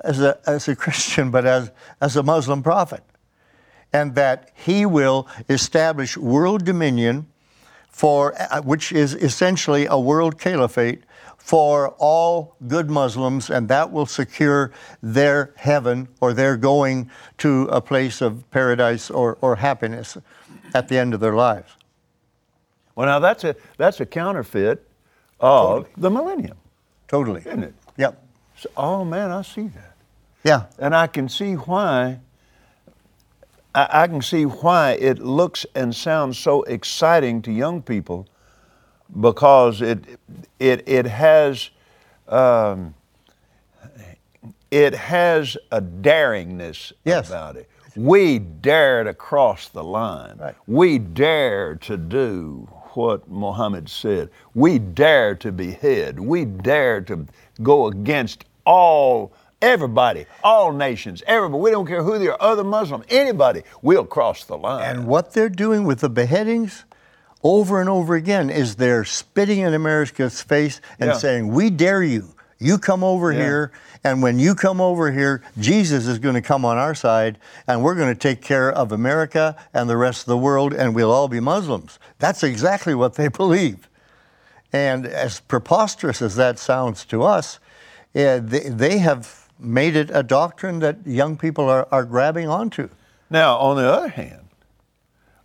as 0.00 0.20
a, 0.20 0.40
as 0.44 0.66
a 0.66 0.74
Christian, 0.84 1.30
but 1.30 1.46
as, 1.46 1.70
as 2.00 2.16
a 2.16 2.22
Muslim 2.24 2.64
prophet. 2.64 3.04
And 3.92 4.16
that 4.16 4.50
He 4.54 4.84
will 4.84 5.28
establish 5.48 6.16
world 6.16 6.64
dominion 6.64 7.28
for, 7.88 8.34
uh, 8.40 8.60
which 8.62 8.90
is 8.90 9.14
essentially 9.14 9.86
a 9.86 9.98
world 9.98 10.40
caliphate 10.40 11.04
for 11.48 11.94
all 11.96 12.54
good 12.66 12.90
Muslims, 12.90 13.48
and 13.48 13.68
that 13.68 13.90
will 13.90 14.04
secure 14.04 14.70
their 15.02 15.54
heaven 15.56 16.06
or 16.20 16.34
their 16.34 16.58
going 16.58 17.10
to 17.38 17.62
a 17.72 17.80
place 17.80 18.20
of 18.20 18.44
paradise 18.50 19.08
or, 19.08 19.38
or 19.40 19.56
happiness 19.56 20.18
at 20.74 20.88
the 20.88 20.98
end 20.98 21.14
of 21.14 21.20
their 21.20 21.32
lives. 21.32 21.72
Well, 22.94 23.06
now 23.06 23.18
that's 23.18 23.44
a, 23.44 23.56
that's 23.78 23.98
a 23.98 24.04
counterfeit 24.04 24.86
of 25.40 25.88
the 25.96 26.10
millennium, 26.10 26.58
Totally. 27.06 27.40
isn't 27.40 27.62
it? 27.62 27.74
Yep. 27.96 28.22
So, 28.58 28.68
oh 28.76 29.04
man, 29.06 29.30
I 29.30 29.40
see 29.40 29.68
that. 29.68 29.96
Yeah. 30.44 30.66
And 30.78 30.94
I 30.94 31.06
can 31.06 31.30
see 31.30 31.54
why. 31.54 32.20
I, 33.74 34.02
I 34.02 34.06
can 34.06 34.20
see 34.20 34.44
why 34.44 34.98
it 35.00 35.18
looks 35.18 35.64
and 35.74 35.96
sounds 35.96 36.36
so 36.36 36.64
exciting 36.64 37.40
to 37.40 37.50
young 37.50 37.80
people, 37.80 38.26
because 39.20 39.80
it 39.82 39.98
it 40.58 40.88
it 40.88 41.06
has 41.06 41.70
um, 42.28 42.94
it 44.70 44.94
has 44.94 45.56
a 45.72 45.80
daringness 45.80 46.92
Yes. 47.04 47.28
about 47.28 47.56
it. 47.56 47.68
We 47.96 48.38
dare 48.38 49.04
to 49.04 49.14
cross 49.14 49.68
the 49.68 49.82
line. 49.82 50.36
Right. 50.38 50.54
We 50.66 50.98
dare 50.98 51.74
to 51.76 51.96
do 51.96 52.68
what 52.92 53.28
Muhammad 53.28 53.88
said. 53.88 54.30
We 54.54 54.78
dare 54.78 55.34
to 55.36 55.50
behead. 55.52 56.20
We 56.20 56.44
dare 56.44 57.00
to 57.02 57.26
go 57.62 57.86
against 57.88 58.44
all, 58.64 59.32
everybody, 59.62 60.26
all 60.44 60.72
nations, 60.72 61.22
everybody. 61.26 61.60
We 61.62 61.70
don't 61.70 61.86
care 61.86 62.02
who 62.02 62.18
they 62.18 62.28
are, 62.28 62.36
other 62.40 62.62
Muslim, 62.64 63.02
anybody. 63.08 63.62
We'll 63.82 64.04
cross 64.04 64.44
the 64.44 64.58
line. 64.58 64.84
And 64.96 65.06
what 65.06 65.32
they're 65.32 65.48
doing 65.48 65.84
with 65.84 66.00
the 66.00 66.10
beheadings 66.10 66.84
over 67.42 67.80
and 67.80 67.88
over 67.88 68.14
again 68.14 68.50
is 68.50 68.76
they're 68.76 69.04
spitting 69.04 69.60
in 69.60 69.74
America's 69.74 70.42
face 70.42 70.80
and 70.98 71.08
Yeah. 71.10 71.14
saying, 71.18 71.48
We 71.48 71.70
dare 71.70 72.02
you. 72.02 72.34
You 72.58 72.78
come 72.78 73.04
over 73.04 73.32
Yeah. 73.32 73.38
here, 73.40 73.72
and 74.02 74.20
when 74.20 74.40
you 74.40 74.56
come 74.56 74.80
over 74.80 75.12
here, 75.12 75.42
Jesus 75.58 76.08
is 76.08 76.18
going 76.18 76.34
to 76.34 76.42
come 76.42 76.64
on 76.64 76.76
our 76.76 76.94
side, 76.94 77.38
and 77.68 77.84
we're 77.84 77.94
going 77.94 78.12
to 78.12 78.18
take 78.18 78.42
care 78.42 78.70
of 78.72 78.90
America 78.90 79.54
and 79.72 79.88
the 79.88 79.96
rest 79.96 80.22
of 80.22 80.26
the 80.26 80.36
world, 80.38 80.72
and 80.74 80.92
we'll 80.94 81.12
all 81.12 81.28
be 81.28 81.38
Muslims. 81.38 82.00
That's 82.18 82.42
exactly 82.42 82.94
what 82.96 83.14
they 83.14 83.28
believe. 83.42 83.88
And 84.72 85.06
as 85.06 85.38
preposterous 85.40 86.20
as 86.20 86.34
that 86.36 86.58
sounds 86.58 87.04
to 87.06 87.22
us, 87.22 87.60
eh, 88.14 88.40
they, 88.42 88.68
they 88.68 88.98
have 88.98 89.48
made 89.60 89.94
it 89.96 90.10
a 90.12 90.22
doctrine 90.24 90.80
that 90.80 91.06
young 91.06 91.36
people 91.36 91.68
are, 91.70 91.86
are 91.92 92.04
grabbing 92.04 92.48
onto. 92.48 92.88
Now, 93.30 93.56
on 93.58 93.76
the 93.76 93.88
other 93.90 94.08
hand, 94.08 94.48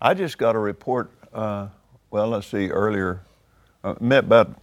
I 0.02 0.14
just 0.16 0.38
got 0.40 0.56
a 0.56 0.60
report. 0.60 1.12
Uh, 1.34 1.68
well, 2.14 2.28
let's 2.28 2.46
see, 2.46 2.70
earlier, 2.70 3.22
uh, 3.84 3.96
met 4.00 4.26
about 4.26 4.54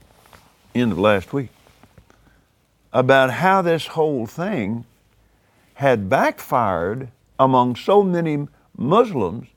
end 0.73 0.93
of 0.93 1.01
last 1.01 1.33
week, 1.33 1.49
about 2.93 3.33
how 3.33 3.61
this 3.61 3.89
whole 3.89 4.25
thing 4.25 4.85
had 5.75 6.09
backfired 6.09 7.09
among 7.41 7.75
so 7.75 8.05
many 8.05 8.47
Muslims, 8.77 9.49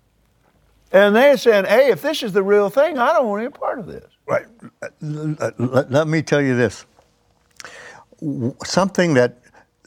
and 0.92 1.16
they're 1.16 1.38
saying, 1.38 1.66
"Hey, 1.66 1.92
if 1.92 2.02
this 2.02 2.24
is 2.24 2.34
the 2.34 2.42
real 2.42 2.72
thing, 2.72 2.98
I 2.98 3.14
don't 3.14 3.28
want 3.28 3.44
any 3.44 3.52
part 3.52 3.78
of 3.78 3.86
this." 3.86 4.06
Right. 4.26 4.48
Let, 5.00 5.60
let- 5.60 5.92
let 5.92 6.08
me 6.08 6.24
tell 6.24 6.42
you 6.42 6.56
this. 6.56 6.88
Something 8.66 9.14
that 9.14 9.38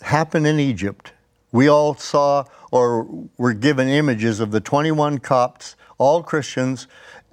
happened 0.03 0.47
in 0.47 0.61
Egypt, 0.61 1.13
we 1.51 1.69
all 1.69 1.97
saw 1.97 2.45
or 2.71 3.09
were 3.37 3.53
given 3.53 3.89
images 3.89 4.39
of 4.39 4.53
the 4.53 4.61
21 4.61 5.19
Copts, 5.19 5.75
all 5.99 6.23
Christians, 6.23 6.87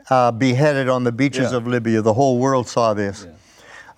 uh, 0.10 0.32
beheaded 0.32 0.90
on 0.90 1.04
the 1.04 1.12
beaches 1.12 1.52
Yeah. 1.52 1.58
of 1.58 1.68
Libya. 1.68 2.02
The 2.02 2.14
whole 2.14 2.38
world 2.40 2.68
saw 2.68 2.94
this. 2.94 3.28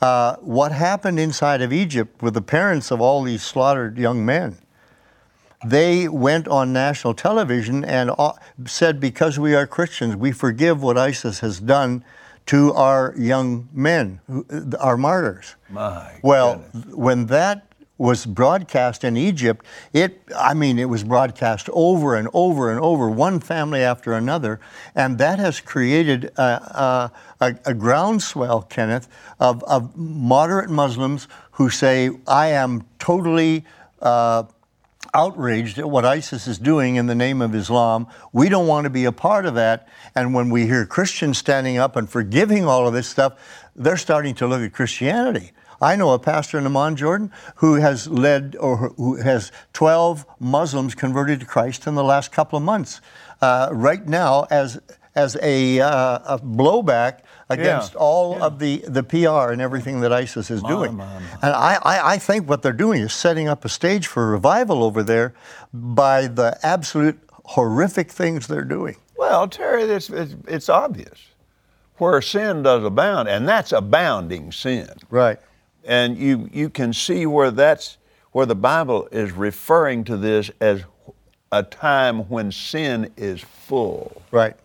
Uh, 0.01 0.35
what 0.41 0.71
happened 0.71 1.19
inside 1.19 1.61
of 1.61 1.71
Egypt 1.73 2.21
with 2.21 2.33
the 2.33 2.41
parents 2.41 2.91
of 2.91 2.99
all 3.01 3.23
these 3.23 3.41
slaughtered 3.43 3.97
young 3.97 4.25
men? 4.25 4.57
they 5.65 6.07
went 6.07 6.47
on 6.47 6.71
national 6.71 7.13
television 7.15 7.83
and 7.83 8.11
uh, 8.19 8.33
said, 8.67 8.99
because 8.99 9.39
we 9.39 9.55
are 9.55 9.65
Christians, 9.65 10.15
we 10.15 10.31
forgive 10.31 10.83
what 10.83 10.95
ISIS 10.95 11.39
has 11.39 11.59
done 11.59 12.03
to 12.47 12.71
our 12.73 13.15
young 13.17 13.67
men, 13.73 14.19
our 14.79 14.95
martyrs. 14.95 15.55
My 15.69 16.19
Well, 16.21 16.57
goodness. 16.71 16.93
when 16.95 17.25
that 17.27 17.65
was 17.97 18.25
broadcast 18.25 19.03
in 19.03 19.15
Egypt, 19.15 19.65
it, 19.93 20.21
I 20.35 20.53
mean, 20.53 20.77
it 20.79 20.89
was 20.89 21.03
broadcast 21.03 21.69
over 21.71 22.15
and 22.15 22.27
over 22.33 22.69
and 22.69 22.79
over, 22.79 23.09
one 23.09 23.39
family 23.39 23.81
after 23.81 24.13
another, 24.13 24.59
and 24.93 25.17
that 25.17 25.39
has 25.39 25.61
created 25.61 26.25
a, 26.37 27.11
a, 27.39 27.55
a, 27.65 27.73
groundswell, 27.73 28.63
Kenneth, 28.63 29.07
of, 29.39 29.63
of 29.63 29.95
moderate 29.95 30.69
Muslims 30.69 31.27
who 31.51 31.69
say, 31.69 32.09
I 32.27 32.47
am 32.47 32.85
totally. 32.99 33.65
Uh, 34.01 34.43
outraged 35.13 35.79
at 35.79 35.89
what 35.89 36.03
ISIS 36.03 36.45
is 36.45 36.57
doing 36.57 36.97
in 36.97 37.07
the 37.07 37.15
name 37.15 37.41
of 37.41 37.55
Islam. 37.55 38.05
We 38.33 38.49
don't 38.49 38.67
want 38.67 38.83
to 38.83 38.89
be 38.89 39.05
a 39.05 39.13
part 39.13 39.45
of 39.45 39.55
that. 39.55 39.87
And 40.13 40.33
when 40.33 40.49
we 40.49 40.65
hear 40.67 40.85
Christians 40.85 41.37
standing 41.37 41.77
up 41.77 41.95
and 41.95 42.09
forgiving 42.09 42.65
all 42.65 42.85
of 42.85 42.93
this 42.93 43.07
stuff, 43.07 43.39
they're 43.77 43.95
starting 43.95 44.35
to 44.35 44.47
look 44.47 44.61
at 44.61 44.73
Christianity. 44.73 45.53
I 45.85 45.95
know 45.95 46.11
a 46.13 46.19
pastor 46.19 46.57
in 46.57 46.65
Amman, 46.65 46.95
Jordan, 46.95 47.31
who 47.57 47.75
has 47.75 48.07
led 48.07 48.55
or 48.59 48.89
who 48.97 49.17
has 49.17 49.51
12 49.73 50.25
Muslims 50.39 50.95
converted 50.95 51.41
to 51.41 51.45
Christ 51.45 51.85
in 51.85 51.93
the 51.93 52.03
last 52.03 52.31
couple 52.31 52.57
of 52.57 52.63
months. 52.63 53.01
Uh, 53.39 53.69
right 53.71 54.05
now, 54.07 54.47
as 54.49 54.79
as 55.13 55.37
a, 55.41 55.79
uh, 55.79 56.35
a 56.35 56.39
blowback 56.39 57.19
against 57.49 57.93
Yeah, 57.93 57.99
all 57.99 58.43
of 58.43 58.59
the, 58.59 58.83
the 58.85 59.01
PR 59.01 59.53
and 59.53 59.61
everything 59.61 60.01
that 60.01 60.11
ISIS 60.11 60.51
is 60.51 60.61
doing. 60.61 60.97
my, 60.97 61.05
my. 61.05 61.21
And 61.41 61.53
I, 61.53 61.79
I, 61.83 62.13
I 62.13 62.17
think 62.17 62.49
what 62.49 62.61
they're 62.61 62.73
doing 62.73 63.01
is 63.01 63.13
setting 63.13 63.47
up 63.47 63.63
a 63.63 63.69
stage 63.69 64.07
for 64.07 64.29
revival 64.29 64.83
over 64.83 65.03
there 65.03 65.33
by 65.73 66.27
the 66.27 66.59
absolute 66.63 67.17
horrific 67.45 68.11
things 68.11 68.47
they're 68.47 68.65
doing. 68.65 68.97
Well, 69.17 69.47
Terry, 69.47 69.83
it's, 69.83 70.09
it's, 70.09 70.35
it's 70.49 70.67
obvious 70.67 71.19
where 71.97 72.21
sin 72.21 72.63
does 72.63 72.83
abound, 72.83 73.29
and 73.29 73.47
that's 73.47 73.71
abounding 73.71 74.51
sin. 74.51 74.89
Right. 75.09 75.39
And 75.85 76.17
you, 76.17 76.49
you 76.51 76.69
can 76.69 76.93
see 76.93 77.25
where 77.25 77.51
that's 77.51 77.97
where 78.31 78.45
the 78.45 78.55
Bible 78.55 79.07
is 79.11 79.31
referring 79.31 80.03
to 80.05 80.17
this 80.17 80.51
as 80.59 80.83
a 81.51 81.63
time 81.63 82.27
when 82.27 82.51
sin 82.51 83.11
is 83.15 83.39
full. 83.41 84.21
Right. 84.31 84.55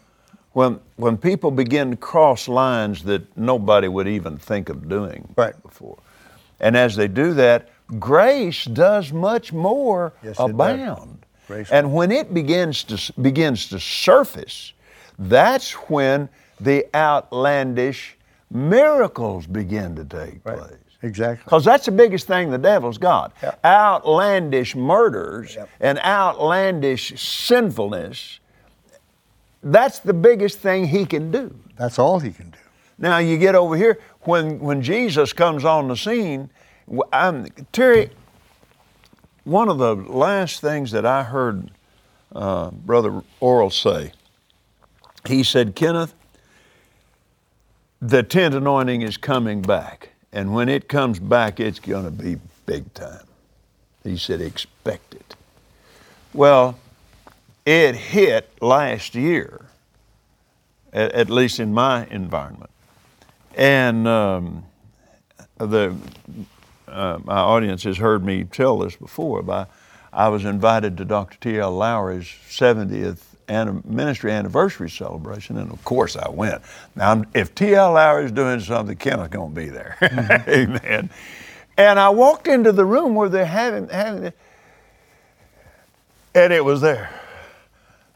When, 0.52 0.80
when 0.96 1.16
people 1.16 1.50
begin 1.52 1.92
to 1.92 1.96
cross 1.96 2.48
lines 2.48 3.04
that 3.04 3.36
nobody 3.36 3.86
would 3.86 4.08
even 4.08 4.38
think 4.38 4.68
of 4.68 4.88
doing 4.88 5.32
Right. 5.36 5.60
before. 5.62 5.98
And 6.58 6.76
as 6.76 6.96
they 6.96 7.06
do 7.06 7.32
that, 7.34 7.68
grace 8.00 8.64
does 8.64 9.12
much 9.12 9.52
more 9.52 10.12
Yes, 10.22 10.36
abound. 10.38 11.24
Grace 11.46 11.70
and 11.70 11.92
when 11.92 12.10
it 12.12 12.32
begins 12.34 12.84
to 12.84 13.20
begins 13.20 13.68
to 13.68 13.78
surface, 13.80 14.72
that's 15.18 15.72
when 15.88 16.28
the 16.60 16.86
outlandish 16.94 18.16
miracles 18.50 19.46
begin 19.46 19.96
to 19.96 20.04
take 20.04 20.40
Right. 20.44 20.58
place. 20.58 20.89
Exactly. 21.02 21.44
Because 21.44 21.64
that's 21.64 21.86
the 21.86 21.92
biggest 21.92 22.26
thing 22.26 22.50
the 22.50 22.58
devil's 22.58 22.98
got. 22.98 23.32
Outlandish 23.64 24.76
murders 24.76 25.56
and 25.80 25.98
outlandish 26.00 27.20
sinfulness. 27.20 28.40
That's 29.62 29.98
the 29.98 30.12
biggest 30.12 30.58
thing 30.58 30.86
he 30.86 31.06
can 31.06 31.30
do. 31.30 31.54
That's 31.76 31.98
all 31.98 32.20
he 32.20 32.32
can 32.32 32.50
do. 32.50 32.58
Now 32.98 33.18
you 33.18 33.38
get 33.38 33.54
over 33.54 33.76
here 33.76 33.98
when 34.22 34.58
when 34.58 34.82
Jesus 34.82 35.32
comes 35.32 35.64
on 35.64 35.88
the 35.88 35.96
scene. 35.96 36.50
I'm, 37.12 37.46
Terry, 37.72 38.10
one 39.44 39.68
of 39.68 39.78
the 39.78 39.94
last 39.94 40.60
things 40.60 40.90
that 40.90 41.06
I 41.06 41.22
heard 41.22 41.70
uh, 42.34 42.70
Brother 42.70 43.22
Oral 43.40 43.70
say, 43.70 44.12
he 45.26 45.42
said, 45.42 45.74
Kenneth, 45.74 46.14
the 48.00 48.22
tent 48.22 48.54
anointing 48.54 49.02
is 49.02 49.16
coming 49.16 49.62
back, 49.62 50.09
and 50.32 50.54
when 50.54 50.68
it 50.68 50.88
comes 50.88 51.18
back, 51.18 51.60
it's 51.60 51.80
going 51.80 52.04
to 52.04 52.10
be 52.10 52.38
big 52.66 52.92
time. 52.94 53.24
He 54.04 54.16
said, 54.16 54.40
expect 54.40 55.14
it. 55.14 55.34
Well, 56.32 56.78
it 57.66 57.94
hit 57.94 58.50
last 58.62 59.14
year, 59.14 59.66
at, 60.92 61.12
at 61.12 61.30
least 61.30 61.60
in 61.60 61.74
my 61.74 62.06
environment. 62.06 62.70
And 63.56 64.06
um, 64.06 64.64
the, 65.58 65.94
uh, 66.86 67.18
my 67.24 67.36
audience 67.36 67.82
has 67.84 67.98
heard 67.98 68.24
me 68.24 68.44
tell 68.44 68.78
this 68.78 68.96
before, 68.96 69.42
but 69.42 69.68
I 70.12 70.28
was 70.28 70.44
invited 70.44 70.96
to 70.98 71.04
Dr. 71.04 71.38
T.L. 71.40 71.72
Lowery's 71.72 72.26
70th 72.48 73.18
anni- 73.18 73.29
ministry 73.84 74.32
anniversary 74.32 74.90
celebration, 74.90 75.58
and 75.58 75.72
of 75.72 75.82
course 75.84 76.16
I 76.16 76.28
went. 76.30 76.62
Now, 76.96 77.24
if 77.34 77.54
T.L. 77.54 77.92
Lowery's 77.92 78.32
doing 78.32 78.60
something, 78.60 78.96
Kenneth's 78.96 79.28
going 79.30 79.54
to 79.54 79.60
be 79.60 79.68
there. 79.68 79.96
Amen. 80.48 81.10
And 81.76 81.98
I 81.98 82.10
walked 82.10 82.46
into 82.48 82.72
the 82.72 82.84
room 82.84 83.14
where 83.14 83.28
they're 83.28 83.46
having, 83.46 83.88
having 83.88 84.24
it, 84.24 84.38
and 86.34 86.52
it 86.52 86.64
was 86.64 86.80
there. 86.80 87.10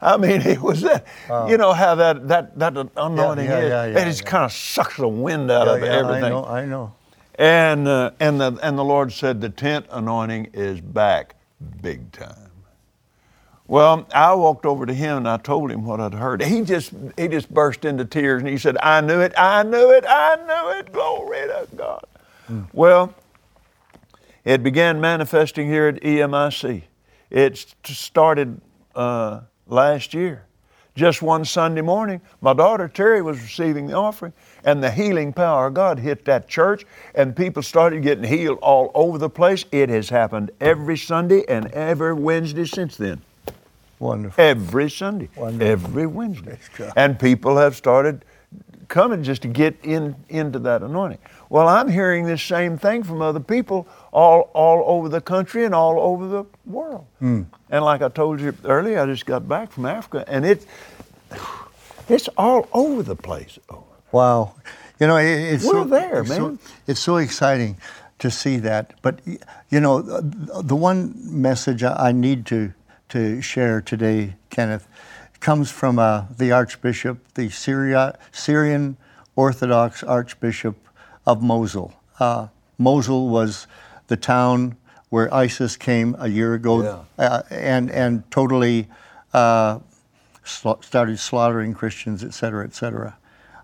I 0.01 0.17
mean, 0.17 0.41
it 0.41 0.61
was 0.61 0.81
that. 0.81 1.05
you 1.49 1.57
know 1.57 1.73
how 1.73 1.95
that 1.95 2.27
that 2.27 2.59
that 2.59 2.77
anointing 2.97 3.45
yeah, 3.45 3.59
is. 3.59 3.69
yeah, 3.69 3.85
yeah, 3.87 3.99
it 3.99 4.05
just 4.05 4.25
kind 4.25 4.45
of 4.45 4.51
sucks 4.51 4.97
the 4.97 5.07
wind 5.07 5.49
out 5.49 5.67
of 5.67 5.81
Yeah, 5.81 5.87
everything. 5.87 6.25
I 6.25 6.29
know. 6.29 6.45
I 6.45 6.65
know. 6.65 6.93
And 7.37 7.87
uh, 7.87 8.11
and 8.19 8.39
the 8.39 8.57
and 8.61 8.77
the 8.77 8.83
Lord 8.83 9.11
said 9.11 9.41
the 9.41 9.49
tent 9.49 9.87
anointing 9.91 10.49
is 10.53 10.81
back 10.81 11.35
big 11.81 12.11
time. 12.11 12.44
Well, 13.67 14.07
I 14.13 14.33
walked 14.35 14.65
over 14.65 14.85
to 14.85 14.93
him 14.93 15.17
and 15.17 15.27
I 15.27 15.37
told 15.37 15.71
him 15.71 15.85
what 15.85 15.99
I'd 15.99 16.13
heard. 16.13 16.43
He 16.43 16.61
just 16.61 16.93
he 17.17 17.27
just 17.27 17.51
burst 17.51 17.83
into 17.83 18.05
tears 18.05 18.41
and 18.41 18.49
he 18.49 18.57
said, 18.57 18.77
"I 18.81 19.01
knew 19.01 19.19
it, 19.21 19.33
I 19.37 19.63
knew 19.63 19.91
it, 19.91 20.05
I 20.07 20.35
knew 20.35 20.79
it. 20.79 20.91
Glory 20.91 21.47
to 21.47 21.67
God." 21.75 22.05
Mm. 22.47 22.67
Well, 22.73 23.13
it 24.43 24.61
began 24.61 25.01
manifesting 25.01 25.67
here 25.67 25.87
at 25.87 25.95
EMIC. 26.03 26.83
It 27.31 27.65
started 27.83 28.61
uh, 28.95 29.41
last 29.67 30.13
year. 30.13 30.43
Just 30.95 31.21
one 31.21 31.43
Sunday 31.43 31.81
morning, 31.81 32.21
my 32.39 32.53
daughter 32.53 32.87
Terri 32.87 33.21
was 33.21 33.41
receiving 33.41 33.87
the 33.87 33.93
offering, 33.95 34.31
and 34.63 34.81
the 34.81 34.89
healing 34.89 35.33
power 35.33 35.67
of 35.67 35.73
God 35.73 35.99
hit 35.99 36.23
that 36.23 36.47
church, 36.47 36.85
and 37.15 37.35
people 37.35 37.61
started 37.61 38.01
getting 38.01 38.23
healed 38.23 38.59
all 38.61 38.91
over 38.93 39.17
the 39.17 39.29
place. 39.29 39.65
It 39.73 39.89
has 39.89 40.07
happened 40.07 40.51
every 40.61 40.95
Sunday 40.95 41.43
and 41.49 41.65
every 41.71 42.13
Wednesday 42.13 42.63
since 42.63 42.95
then. 42.95 43.21
Wonderful. 43.99 44.43
Every 44.43 44.89
Sunday, 44.89 45.29
Wonderful. 45.35 45.67
every 45.67 46.05
Wednesday. 46.07 46.57
And 46.95 47.17
people 47.19 47.57
have 47.57 47.75
started 47.75 48.25
coming 48.87 49.23
just 49.23 49.41
to 49.41 49.47
get 49.47 49.75
in 49.83 50.15
into 50.29 50.59
that 50.59 50.83
anointing. 50.83 51.19
Well, 51.49 51.67
I'm 51.67 51.89
hearing 51.89 52.25
this 52.25 52.41
same 52.41 52.77
thing 52.77 53.03
from 53.03 53.21
other 53.21 53.39
people 53.39 53.87
all 54.11 54.51
all 54.53 54.83
over 54.85 55.09
the 55.09 55.21
country 55.21 55.65
and 55.65 55.73
all 55.73 55.99
over 55.99 56.27
the 56.27 56.45
world. 56.65 57.05
Mm. 57.21 57.45
And 57.69 57.85
like 57.85 58.01
I 58.01 58.09
told 58.09 58.39
you 58.39 58.55
earlier, 58.63 58.99
I 58.99 59.05
just 59.05 59.25
got 59.25 59.47
back 59.47 59.71
from 59.71 59.85
Africa, 59.85 60.23
and 60.27 60.45
it 60.45 60.65
it's 62.07 62.27
all 62.37 62.67
over 62.73 63.03
the 63.03 63.15
place. 63.15 63.59
Wow, 64.11 64.55
you 64.99 65.07
know, 65.07 65.17
it's 65.17 65.65
we're 65.65 65.71
so, 65.71 65.83
there, 65.83 66.21
it's 66.21 66.29
man. 66.29 66.37
So, 66.37 66.57
it's 66.87 66.99
so 66.99 67.17
exciting 67.17 67.77
to 68.19 68.31
see 68.31 68.57
that. 68.57 68.93
But 69.01 69.19
you 69.69 69.79
know, 69.79 70.01
the 70.01 70.75
one 70.75 71.13
message 71.15 71.83
I 71.83 72.11
need 72.11 72.45
to 72.47 72.73
to 73.15 73.41
share 73.41 73.79
today, 73.79 74.35
Kenneth, 74.49 74.89
comes 75.39 75.71
from 75.71 75.97
uh, 75.97 76.25
the 76.37 76.51
Archbishop, 76.51 77.17
the 77.35 77.49
Syria, 77.49 78.19
Syrian 78.33 78.97
Orthodox 79.37 80.03
Archbishop 80.03 80.75
of 81.25 81.41
Mosul. 81.41 81.93
Uh, 82.19 82.47
Mosul 82.77 83.29
was 83.29 83.67
the 84.07 84.17
town 84.17 84.75
where 85.07 85.33
ISIS 85.33 85.77
came 85.77 86.17
a 86.19 86.27
year 86.27 86.55
ago 86.55 87.05
yeah. 87.17 87.25
uh, 87.25 87.43
and, 87.49 87.89
and 87.89 88.29
totally 88.31 88.89
uh, 89.33 89.79
sla- 90.43 90.83
started 90.83 91.17
slaughtering 91.17 91.73
Christians, 91.73 92.21
et 92.21 92.33
cetera, 92.33 92.65
et 92.65 92.75
cetera. 92.75 93.15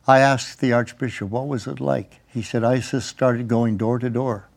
I 0.08 0.20
asked 0.20 0.62
the 0.62 0.72
Archbishop, 0.72 1.30
what 1.30 1.50
was 1.50 1.68
it 1.68 1.82
like? 1.82 2.22
He 2.26 2.42
said 2.42 2.64
ISIS 2.64 3.04
started 3.04 3.50
going 3.50 3.76
door 3.76 4.00
to 4.00 4.10
door, 4.10 4.48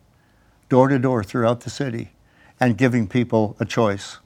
door 0.69 0.87
to 0.87 1.01
door 1.01 1.25
throughout 1.25 1.63
the 1.63 1.71
city, 1.71 2.13
and 2.61 2.79
giving 2.79 3.09
people 3.09 3.57
a 3.59 3.65
choice. 3.65 4.19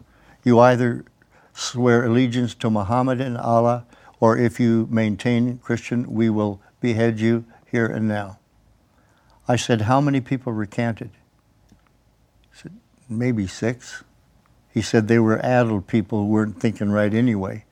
You 0.45 0.61
either 0.61 1.05
swear 1.53 2.05
allegiance 2.05 2.55
to 2.55 2.71
Muhammad 2.71 3.21
and 3.21 3.37
Allah, 3.37 3.85
or 4.21 4.37
if 4.37 4.61
you 4.61 4.87
maintain 4.91 5.59
Christian, 5.59 6.13
we 6.13 6.31
will 6.31 6.61
behead 6.81 7.21
you 7.21 7.45
here 7.71 7.87
and 7.87 8.09
now. 8.09 8.39
I 9.47 9.57
said, 9.57 9.83
How 9.83 10.01
many 10.01 10.21
people 10.21 10.53
recanted? 10.53 11.11
He 12.53 12.59
said, 12.59 12.77
Maybe 13.09 13.47
six. 13.47 14.05
He 14.73 14.83
said 14.83 15.09
they 15.09 15.19
were 15.19 15.39
addled 15.45 15.87
people 15.87 16.21
who 16.21 16.27
weren't 16.27 16.61
thinking 16.61 16.91
right 16.91 17.13
anyway. 17.13 17.65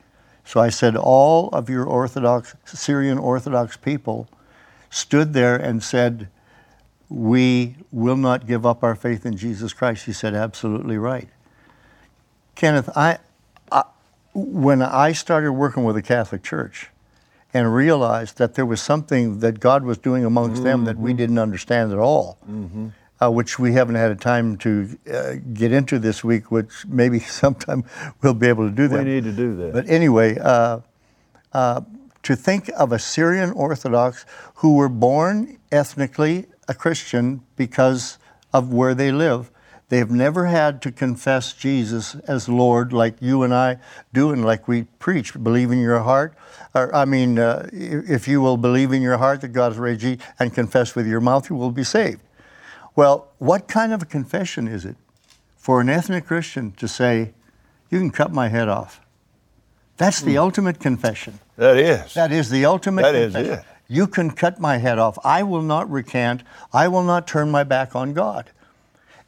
So 0.45 0.61
I 0.61 0.71
said, 0.71 0.97
All 0.97 1.49
of 1.51 1.69
your 1.69 1.85
Orthodox, 1.85 2.55
Syrian 2.65 3.19
Orthodox 3.19 3.77
people 3.77 4.29
stood 4.91 5.33
there 5.33 5.57
and 5.57 5.83
said, 5.83 6.29
We 7.09 7.77
will 7.93 8.17
not 8.17 8.47
give 8.47 8.65
up 8.65 8.83
our 8.83 8.95
faith 8.95 9.27
in 9.27 9.37
Jesus 9.37 9.73
Christ. 9.73 10.07
He 10.07 10.13
said, 10.13 10.35
Absolutely 10.35 10.99
right. 10.99 11.29
Kenneth, 12.57 12.91
I, 12.97 13.19
I 13.71 13.85
when 14.35 14.83
I 14.83 15.13
started 15.13 15.53
working 15.53 15.85
with 15.85 15.95
the 15.95 16.03
Catholic 16.03 16.43
Church, 16.43 16.91
and 17.57 17.75
realized 17.75 18.37
that 18.37 18.55
there 18.55 18.67
was 18.67 18.83
something 18.83 19.41
that 19.41 19.61
God 19.61 19.83
was 19.83 19.97
doing 19.97 20.27
amongst 20.27 20.57
mm-hmm. 20.57 20.65
them 20.65 20.85
that 20.85 20.99
we 20.99 21.11
mm-hmm. 21.11 21.17
didn't 21.17 21.39
understand 21.39 21.91
at 21.91 21.99
all, 21.99 22.37
mm-hmm. 22.47 22.89
uh, 23.19 23.31
which 23.31 23.59
we 23.59 23.73
haven't 23.73 23.95
had 23.95 24.11
a 24.11 24.15
time 24.15 24.59
to 24.59 24.99
uh, 25.11 25.35
get 25.55 25.73
into 25.73 25.99
this 25.99 26.23
week, 26.23 26.51
which 26.51 26.85
maybe 26.87 27.19
sometime 27.43 27.85
we'll 28.21 28.35
be 28.35 28.49
able 28.49 28.69
to 28.69 28.75
do 28.75 28.89
that. 28.89 29.05
We 29.05 29.11
need 29.11 29.25
to 29.25 29.33
do 29.33 29.57
that. 29.57 29.73
But 29.73 29.89
anyway, 29.89 30.37
uh, 30.39 30.81
uh, 31.55 31.81
to 32.25 32.37
think 32.37 32.69
of 32.77 32.93
a 32.93 32.99
Syrian 32.99 33.53
Orthodox 33.53 34.27
who 34.57 34.75
were 34.75 34.91
born 34.91 35.59
ethnically 35.73 36.45
a 36.69 36.75
Christian 36.75 37.41
because 37.57 38.19
of 38.53 38.71
where 38.71 38.95
they 38.95 39.13
live, 39.13 39.51
they 39.89 39.99
have 39.99 40.11
never 40.11 40.47
had 40.47 40.83
to 40.83 40.91
confess 40.91 41.53
Jesus 41.53 42.17
as 42.27 42.49
Lord 42.49 42.93
like 42.93 43.17
you 43.21 43.45
and 43.45 43.55
I 43.55 43.79
do 44.13 44.33
and 44.33 44.45
like 44.45 44.67
we 44.67 44.85
preach. 44.99 45.33
Believe 45.41 45.71
in 45.71 45.79
your 45.79 46.01
heart. 46.01 46.35
Or, 46.75 46.93
I 46.95 47.05
mean, 47.05 47.39
uh, 47.39 47.69
if 47.73 48.27
you 48.27 48.41
will 48.41 48.57
believe 48.57 48.93
in 48.93 49.01
your 49.01 49.19
heart 49.19 49.43
that 49.43 49.49
God 49.49 49.73
is 49.73 50.01
Jesus 50.01 50.27
and 50.41 50.53
confess 50.53 50.97
with 50.97 51.07
your 51.07 51.21
mouth, 51.21 51.49
you 51.49 51.57
will 51.57 51.71
be 51.71 51.85
saved. 51.85 52.21
Well, 52.97 53.29
what 53.39 53.69
kind 53.69 53.93
of 53.93 54.03
a 54.03 54.07
confession 54.07 54.67
is 54.67 54.85
it 54.85 54.97
for 55.57 55.81
an 55.81 55.89
ethnic 55.89 56.27
Christian 56.27 56.73
to 56.73 56.89
say, 56.89 57.33
you 57.89 58.01
can 58.01 58.11
cut 58.11 58.33
my 58.33 58.49
head 58.49 58.69
off? 58.69 59.01
That's 59.99 60.21
the 60.21 60.35
mm. 60.35 60.41
ultimate 60.41 60.81
confession. 60.81 61.39
That 61.57 61.79
is. 61.79 62.15
That 62.15 62.33
is 62.33 62.51
the 62.51 62.65
ultimate 62.65 63.03
that 63.03 63.13
confession. 63.13 63.53
Is 63.53 63.59
it. 63.59 63.65
You 63.89 64.09
can 64.09 64.33
cut 64.33 64.59
my 64.59 64.79
head 64.79 64.99
off. 64.99 65.17
I 65.25 65.45
will 65.45 65.63
not 65.63 65.89
recant. 65.89 66.43
I 66.73 66.89
will 66.89 67.05
not 67.05 67.29
turn 67.29 67.51
my 67.51 67.63
back 67.63 67.95
on 67.95 68.15
God. 68.15 68.51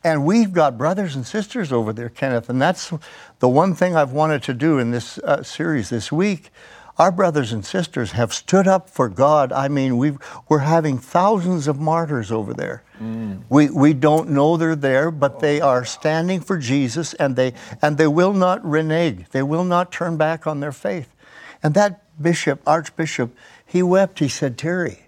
And 0.04 0.24
we've 0.24 0.52
got 0.52 0.78
brothers 0.78 1.16
and 1.16 1.26
sisters 1.26 1.72
over 1.72 1.92
there, 1.92 2.08
Kenneth, 2.08 2.48
and 2.48 2.62
that's 2.62 2.92
the 3.40 3.48
one 3.48 3.74
thing 3.74 3.96
I've 3.96 4.12
wanted 4.12 4.42
to 4.44 4.54
do 4.54 4.78
in 4.78 4.92
this 4.92 5.18
uh, 5.18 5.42
series 5.42 5.90
this 5.90 6.12
week. 6.12 6.50
Our 6.98 7.12
brothers 7.12 7.52
and 7.52 7.64
sisters 7.64 8.12
have 8.12 8.32
stood 8.32 8.66
up 8.66 8.90
for 8.90 9.08
God. 9.08 9.52
I 9.52 9.68
mean, 9.68 9.98
we 9.98 10.16
are 10.50 10.58
having 10.58 10.98
thousands 10.98 11.68
of 11.68 11.78
martyrs 11.78 12.32
over 12.32 12.52
there. 12.52 12.82
Mm. 13.00 13.42
We, 13.48 13.70
we 13.70 13.94
don't 13.94 14.30
know 14.30 14.56
they're 14.56 14.74
there, 14.74 15.12
but 15.12 15.38
they 15.38 15.60
are 15.60 15.84
standing 15.84 16.40
for 16.40 16.58
Jesus 16.58 17.14
and 17.14 17.36
they, 17.36 17.54
and 17.80 17.98
they 17.98 18.08
will 18.08 18.32
not 18.32 18.64
renege. 18.64 19.26
They 19.30 19.44
will 19.44 19.62
not 19.62 19.92
turn 19.92 20.16
back 20.16 20.46
on 20.46 20.58
their 20.58 20.72
faith. 20.72 21.14
And 21.62 21.74
that 21.74 22.02
bishop, 22.20 22.60
archbishop, 22.66 23.36
he 23.64 23.80
wept. 23.82 24.18
He 24.18 24.28
said, 24.28 24.58
Terry, 24.58 25.06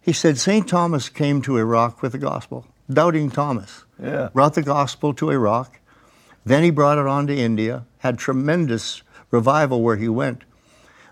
he 0.00 0.12
said, 0.12 0.38
St. 0.38 0.68
Thomas 0.68 1.08
came 1.08 1.42
to 1.42 1.58
Iraq 1.58 2.02
with 2.02 2.12
the 2.12 2.18
gospel, 2.18 2.66
doubting 2.90 3.30
Thomas 3.30 3.84
yeah. 4.02 4.28
brought 4.32 4.54
the 4.54 4.62
gospel 4.62 5.12
to 5.14 5.30
Iraq. 5.30 5.80
Then 6.44 6.62
he 6.62 6.70
brought 6.70 6.98
it 6.98 7.06
on 7.06 7.26
to 7.26 7.36
India, 7.36 7.84
had 7.98 8.18
tremendous 8.18 9.02
revival 9.30 9.82
where 9.82 9.96
he 9.96 10.08
went. 10.08 10.44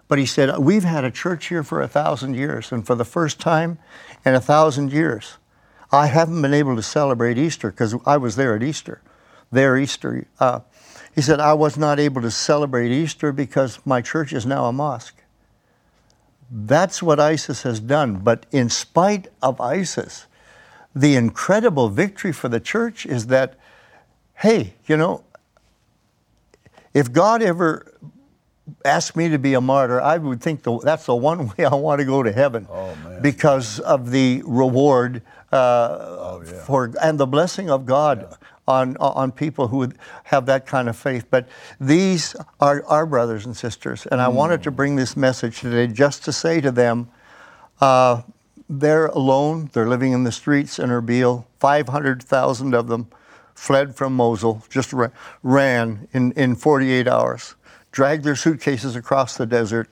But 0.08 0.18
he 0.18 0.26
said, 0.26 0.56
We've 0.58 0.84
had 0.84 1.04
a 1.04 1.10
church 1.10 1.46
here 1.46 1.62
for 1.62 1.82
a 1.82 1.88
thousand 1.88 2.34
years, 2.34 2.72
and 2.72 2.86
for 2.86 2.94
the 2.94 3.04
first 3.04 3.40
time 3.40 3.78
in 4.24 4.34
a 4.34 4.40
thousand 4.40 4.92
years, 4.92 5.38
I 5.92 6.06
haven't 6.06 6.42
been 6.42 6.54
able 6.54 6.76
to 6.76 6.82
celebrate 6.82 7.38
Easter 7.38 7.70
because 7.70 7.94
I 8.06 8.16
was 8.16 8.36
there 8.36 8.54
at 8.54 8.62
Easter. 8.62 9.02
There, 9.52 9.76
Easter. 9.76 10.26
Uh, 10.40 10.60
he 11.14 11.22
said, 11.22 11.40
I 11.40 11.54
was 11.54 11.76
not 11.76 11.98
able 11.98 12.22
to 12.22 12.30
celebrate 12.30 12.90
Easter 12.90 13.32
because 13.32 13.78
my 13.86 14.02
church 14.02 14.32
is 14.32 14.44
now 14.44 14.66
a 14.66 14.72
mosque. 14.72 15.22
That's 16.50 17.02
what 17.02 17.18
ISIS 17.18 17.62
has 17.62 17.80
done. 17.80 18.16
But 18.16 18.46
in 18.52 18.68
spite 18.68 19.28
of 19.42 19.60
ISIS, 19.60 20.26
the 20.96 21.14
incredible 21.14 21.90
victory 21.90 22.32
for 22.32 22.48
the 22.48 22.58
church 22.58 23.04
is 23.04 23.26
that, 23.26 23.54
hey, 24.34 24.72
you 24.86 24.96
know, 24.96 25.22
if 26.94 27.12
God 27.12 27.42
ever 27.42 27.92
asked 28.82 29.14
me 29.14 29.28
to 29.28 29.38
be 29.38 29.52
a 29.52 29.60
martyr, 29.60 30.00
I 30.00 30.16
would 30.16 30.40
think 30.40 30.62
the, 30.62 30.78
that's 30.78 31.04
the 31.04 31.14
one 31.14 31.48
way 31.58 31.66
I 31.66 31.74
want 31.74 31.98
to 32.00 32.06
go 32.06 32.22
to 32.22 32.32
heaven 32.32 32.66
oh, 32.70 32.96
because 33.20 33.78
of 33.80 34.10
the 34.10 34.42
reward 34.46 35.20
uh, 35.52 35.98
oh, 36.00 36.42
yeah. 36.44 36.64
for 36.64 36.90
and 37.02 37.20
the 37.20 37.26
blessing 37.26 37.68
of 37.68 37.84
God 37.84 38.26
yeah. 38.30 38.36
on 38.66 38.96
on 38.96 39.32
people 39.32 39.68
who 39.68 39.92
have 40.24 40.46
that 40.46 40.64
kind 40.64 40.88
of 40.88 40.96
faith. 40.96 41.26
But 41.30 41.46
these 41.78 42.34
are 42.58 42.82
our 42.86 43.04
brothers 43.04 43.44
and 43.44 43.54
sisters, 43.54 44.06
and 44.06 44.18
mm. 44.18 44.24
I 44.24 44.28
wanted 44.28 44.62
to 44.62 44.70
bring 44.70 44.96
this 44.96 45.14
message 45.14 45.60
today 45.60 45.86
just 45.86 46.24
to 46.24 46.32
say 46.32 46.62
to 46.62 46.70
them. 46.70 47.10
Uh, 47.82 48.22
they're 48.68 49.06
alone. 49.06 49.70
They're 49.72 49.88
living 49.88 50.12
in 50.12 50.24
the 50.24 50.32
streets 50.32 50.78
in 50.78 50.90
Erbil. 50.90 51.44
500,000 51.60 52.74
of 52.74 52.88
them 52.88 53.08
fled 53.54 53.96
from 53.96 54.14
Mosul, 54.14 54.62
just 54.68 54.92
ran 55.42 56.08
in, 56.12 56.32
in 56.32 56.54
48 56.54 57.08
hours, 57.08 57.54
dragged 57.90 58.24
their 58.24 58.36
suitcases 58.36 58.96
across 58.96 59.36
the 59.36 59.46
desert. 59.46 59.88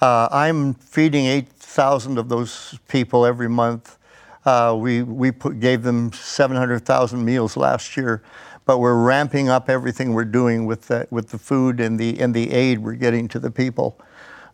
Uh, 0.00 0.28
I'm 0.32 0.74
feeding 0.74 1.26
8,000 1.26 2.18
of 2.18 2.28
those 2.28 2.78
people 2.88 3.26
every 3.26 3.48
month. 3.48 3.98
Uh, 4.44 4.76
we 4.76 5.02
we 5.02 5.30
put, 5.30 5.60
gave 5.60 5.84
them 5.84 6.12
700,000 6.12 7.24
meals 7.24 7.56
last 7.56 7.96
year, 7.96 8.22
but 8.64 8.78
we're 8.78 9.00
ramping 9.00 9.48
up 9.48 9.68
everything 9.68 10.14
we're 10.14 10.24
doing 10.24 10.66
with 10.66 10.88
the, 10.88 11.06
with 11.10 11.28
the 11.28 11.38
food 11.38 11.78
and 11.78 12.00
the, 12.00 12.18
and 12.18 12.34
the 12.34 12.50
aid 12.50 12.80
we're 12.80 12.94
getting 12.94 13.28
to 13.28 13.38
the 13.38 13.50
people. 13.50 14.00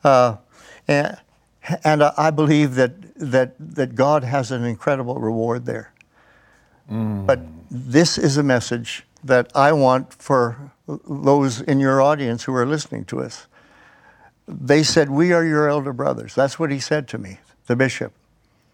Uh, 0.04 0.36
and, 0.86 1.16
and 1.84 2.02
I 2.02 2.30
believe 2.30 2.74
that, 2.76 2.92
that, 3.16 3.54
that 3.58 3.94
God 3.94 4.24
has 4.24 4.50
an 4.50 4.64
incredible 4.64 5.16
reward 5.16 5.66
there. 5.66 5.92
Mm. 6.90 7.26
But 7.26 7.40
this 7.70 8.16
is 8.18 8.36
a 8.36 8.42
message 8.42 9.04
that 9.24 9.50
I 9.54 9.72
want 9.72 10.12
for 10.14 10.72
those 10.86 11.60
in 11.60 11.80
your 11.80 12.00
audience 12.00 12.44
who 12.44 12.54
are 12.54 12.64
listening 12.66 13.04
to 13.06 13.20
us. 13.20 13.46
They 14.46 14.82
said, 14.82 15.10
We 15.10 15.32
are 15.32 15.44
your 15.44 15.68
elder 15.68 15.92
brothers. 15.92 16.34
That's 16.34 16.58
what 16.58 16.70
he 16.70 16.78
said 16.80 17.08
to 17.08 17.18
me, 17.18 17.38
the 17.66 17.76
bishop. 17.76 18.12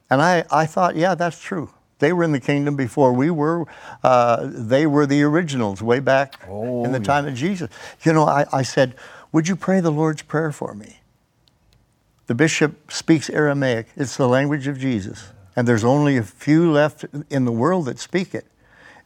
And 0.08 0.22
I, 0.22 0.44
I 0.50 0.66
thought, 0.66 0.94
yeah, 0.94 1.14
that's 1.16 1.40
true. 1.40 1.70
They 1.98 2.12
were 2.12 2.22
in 2.22 2.32
the 2.32 2.40
kingdom 2.40 2.76
before 2.76 3.12
we 3.12 3.30
were. 3.30 3.66
Uh, 4.02 4.40
they 4.42 4.86
were 4.86 5.06
the 5.06 5.22
originals 5.22 5.82
way 5.82 6.00
back 6.00 6.34
Oh, 6.48 6.84
in 6.84 6.92
the 6.92 6.98
yeah. 6.98 7.04
time 7.04 7.26
of 7.26 7.34
Jesus. 7.34 7.70
You 8.04 8.12
know, 8.12 8.24
I, 8.26 8.44
I 8.52 8.62
said, 8.62 8.94
Would 9.32 9.48
you 9.48 9.56
pray 9.56 9.80
the 9.80 9.90
Lord's 9.90 10.22
Prayer 10.22 10.52
for 10.52 10.74
me? 10.74 11.00
The 12.26 12.34
bishop 12.34 12.90
speaks 12.90 13.28
Aramaic, 13.28 13.88
it's 13.96 14.16
the 14.16 14.28
language 14.28 14.66
of 14.66 14.78
Jesus. 14.78 15.28
And 15.56 15.68
there's 15.68 15.84
only 15.84 16.16
a 16.16 16.22
few 16.22 16.72
left 16.72 17.04
in 17.30 17.44
the 17.44 17.52
world 17.52 17.84
that 17.84 17.98
speak 17.98 18.34
it. 18.34 18.46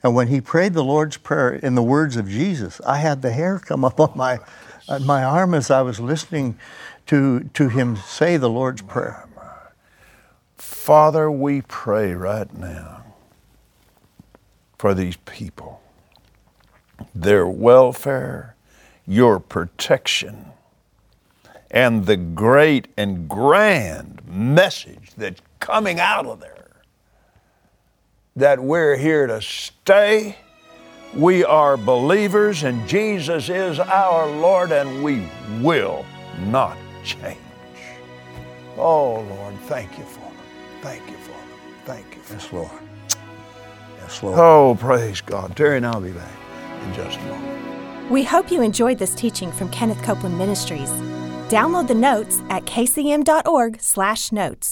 And 0.02 0.14
when 0.14 0.28
he 0.28 0.40
prayed 0.40 0.74
the 0.74 0.84
Lord's 0.84 1.16
Prayer 1.16 1.50
in 1.50 1.74
the 1.74 1.82
words 1.82 2.16
of 2.16 2.28
Jesus, 2.28 2.80
I 2.86 2.98
had 2.98 3.22
the 3.22 3.32
hair 3.32 3.58
come 3.58 3.84
up 3.84 3.98
on 3.98 4.12
my, 4.14 4.38
on 4.88 5.04
my 5.04 5.24
arm 5.24 5.54
as 5.54 5.70
I 5.70 5.82
was 5.82 5.98
listening 5.98 6.56
to, 7.06 7.50
to 7.54 7.68
him 7.68 7.96
say 7.96 8.36
the 8.36 8.48
Lord's 8.48 8.82
Prayer. 8.82 9.26
Father, 10.56 11.30
we 11.30 11.62
pray 11.62 12.14
right 12.14 12.52
now 12.56 13.04
for 14.78 14.94
these 14.94 15.16
people, 15.16 15.82
their 17.14 17.46
welfare, 17.46 18.54
your 19.06 19.40
protection, 19.40 20.46
and 21.70 22.06
the 22.06 22.16
great 22.16 22.88
and 22.96 23.28
grand 23.28 24.20
message 24.26 25.10
that's 25.16 25.40
coming 25.60 26.00
out 26.00 26.26
of 26.26 26.40
there 26.40 26.82
that 28.36 28.60
we're 28.62 28.96
here 28.96 29.26
to 29.26 29.42
stay. 29.42 30.36
We 31.14 31.44
are 31.44 31.76
believers, 31.76 32.62
and 32.62 32.86
Jesus 32.88 33.48
is 33.48 33.80
our 33.80 34.26
Lord, 34.30 34.70
and 34.70 35.02
we 35.02 35.26
will 35.60 36.04
not 36.46 36.76
change. 37.04 37.38
Oh, 38.76 39.22
Lord, 39.22 39.54
thank 39.62 39.98
you 39.98 40.04
for 40.04 40.20
them. 40.20 40.34
Thank 40.82 41.10
you 41.10 41.16
for 41.16 41.32
them. 41.32 41.48
Thank 41.84 42.14
you 42.14 42.22
for 42.22 42.32
them. 42.34 42.40
Yes, 42.40 42.52
Lord. 42.52 42.82
Yes, 44.00 44.22
Lord. 44.22 44.38
Oh, 44.38 44.76
praise 44.78 45.20
God. 45.20 45.56
Terry 45.56 45.78
and 45.78 45.86
I'll 45.86 46.00
be 46.00 46.12
back 46.12 46.30
in 46.84 46.94
just 46.94 47.18
a 47.18 47.22
moment. 47.24 48.10
We 48.10 48.22
hope 48.22 48.52
you 48.52 48.62
enjoyed 48.62 48.98
this 48.98 49.14
teaching 49.14 49.50
from 49.50 49.68
Kenneth 49.70 50.02
Copeland 50.02 50.38
Ministries. 50.38 50.90
Download 51.48 51.88
the 51.88 51.94
notes 51.94 52.42
at 52.50 52.66
kcm.org/notes. 52.66 54.68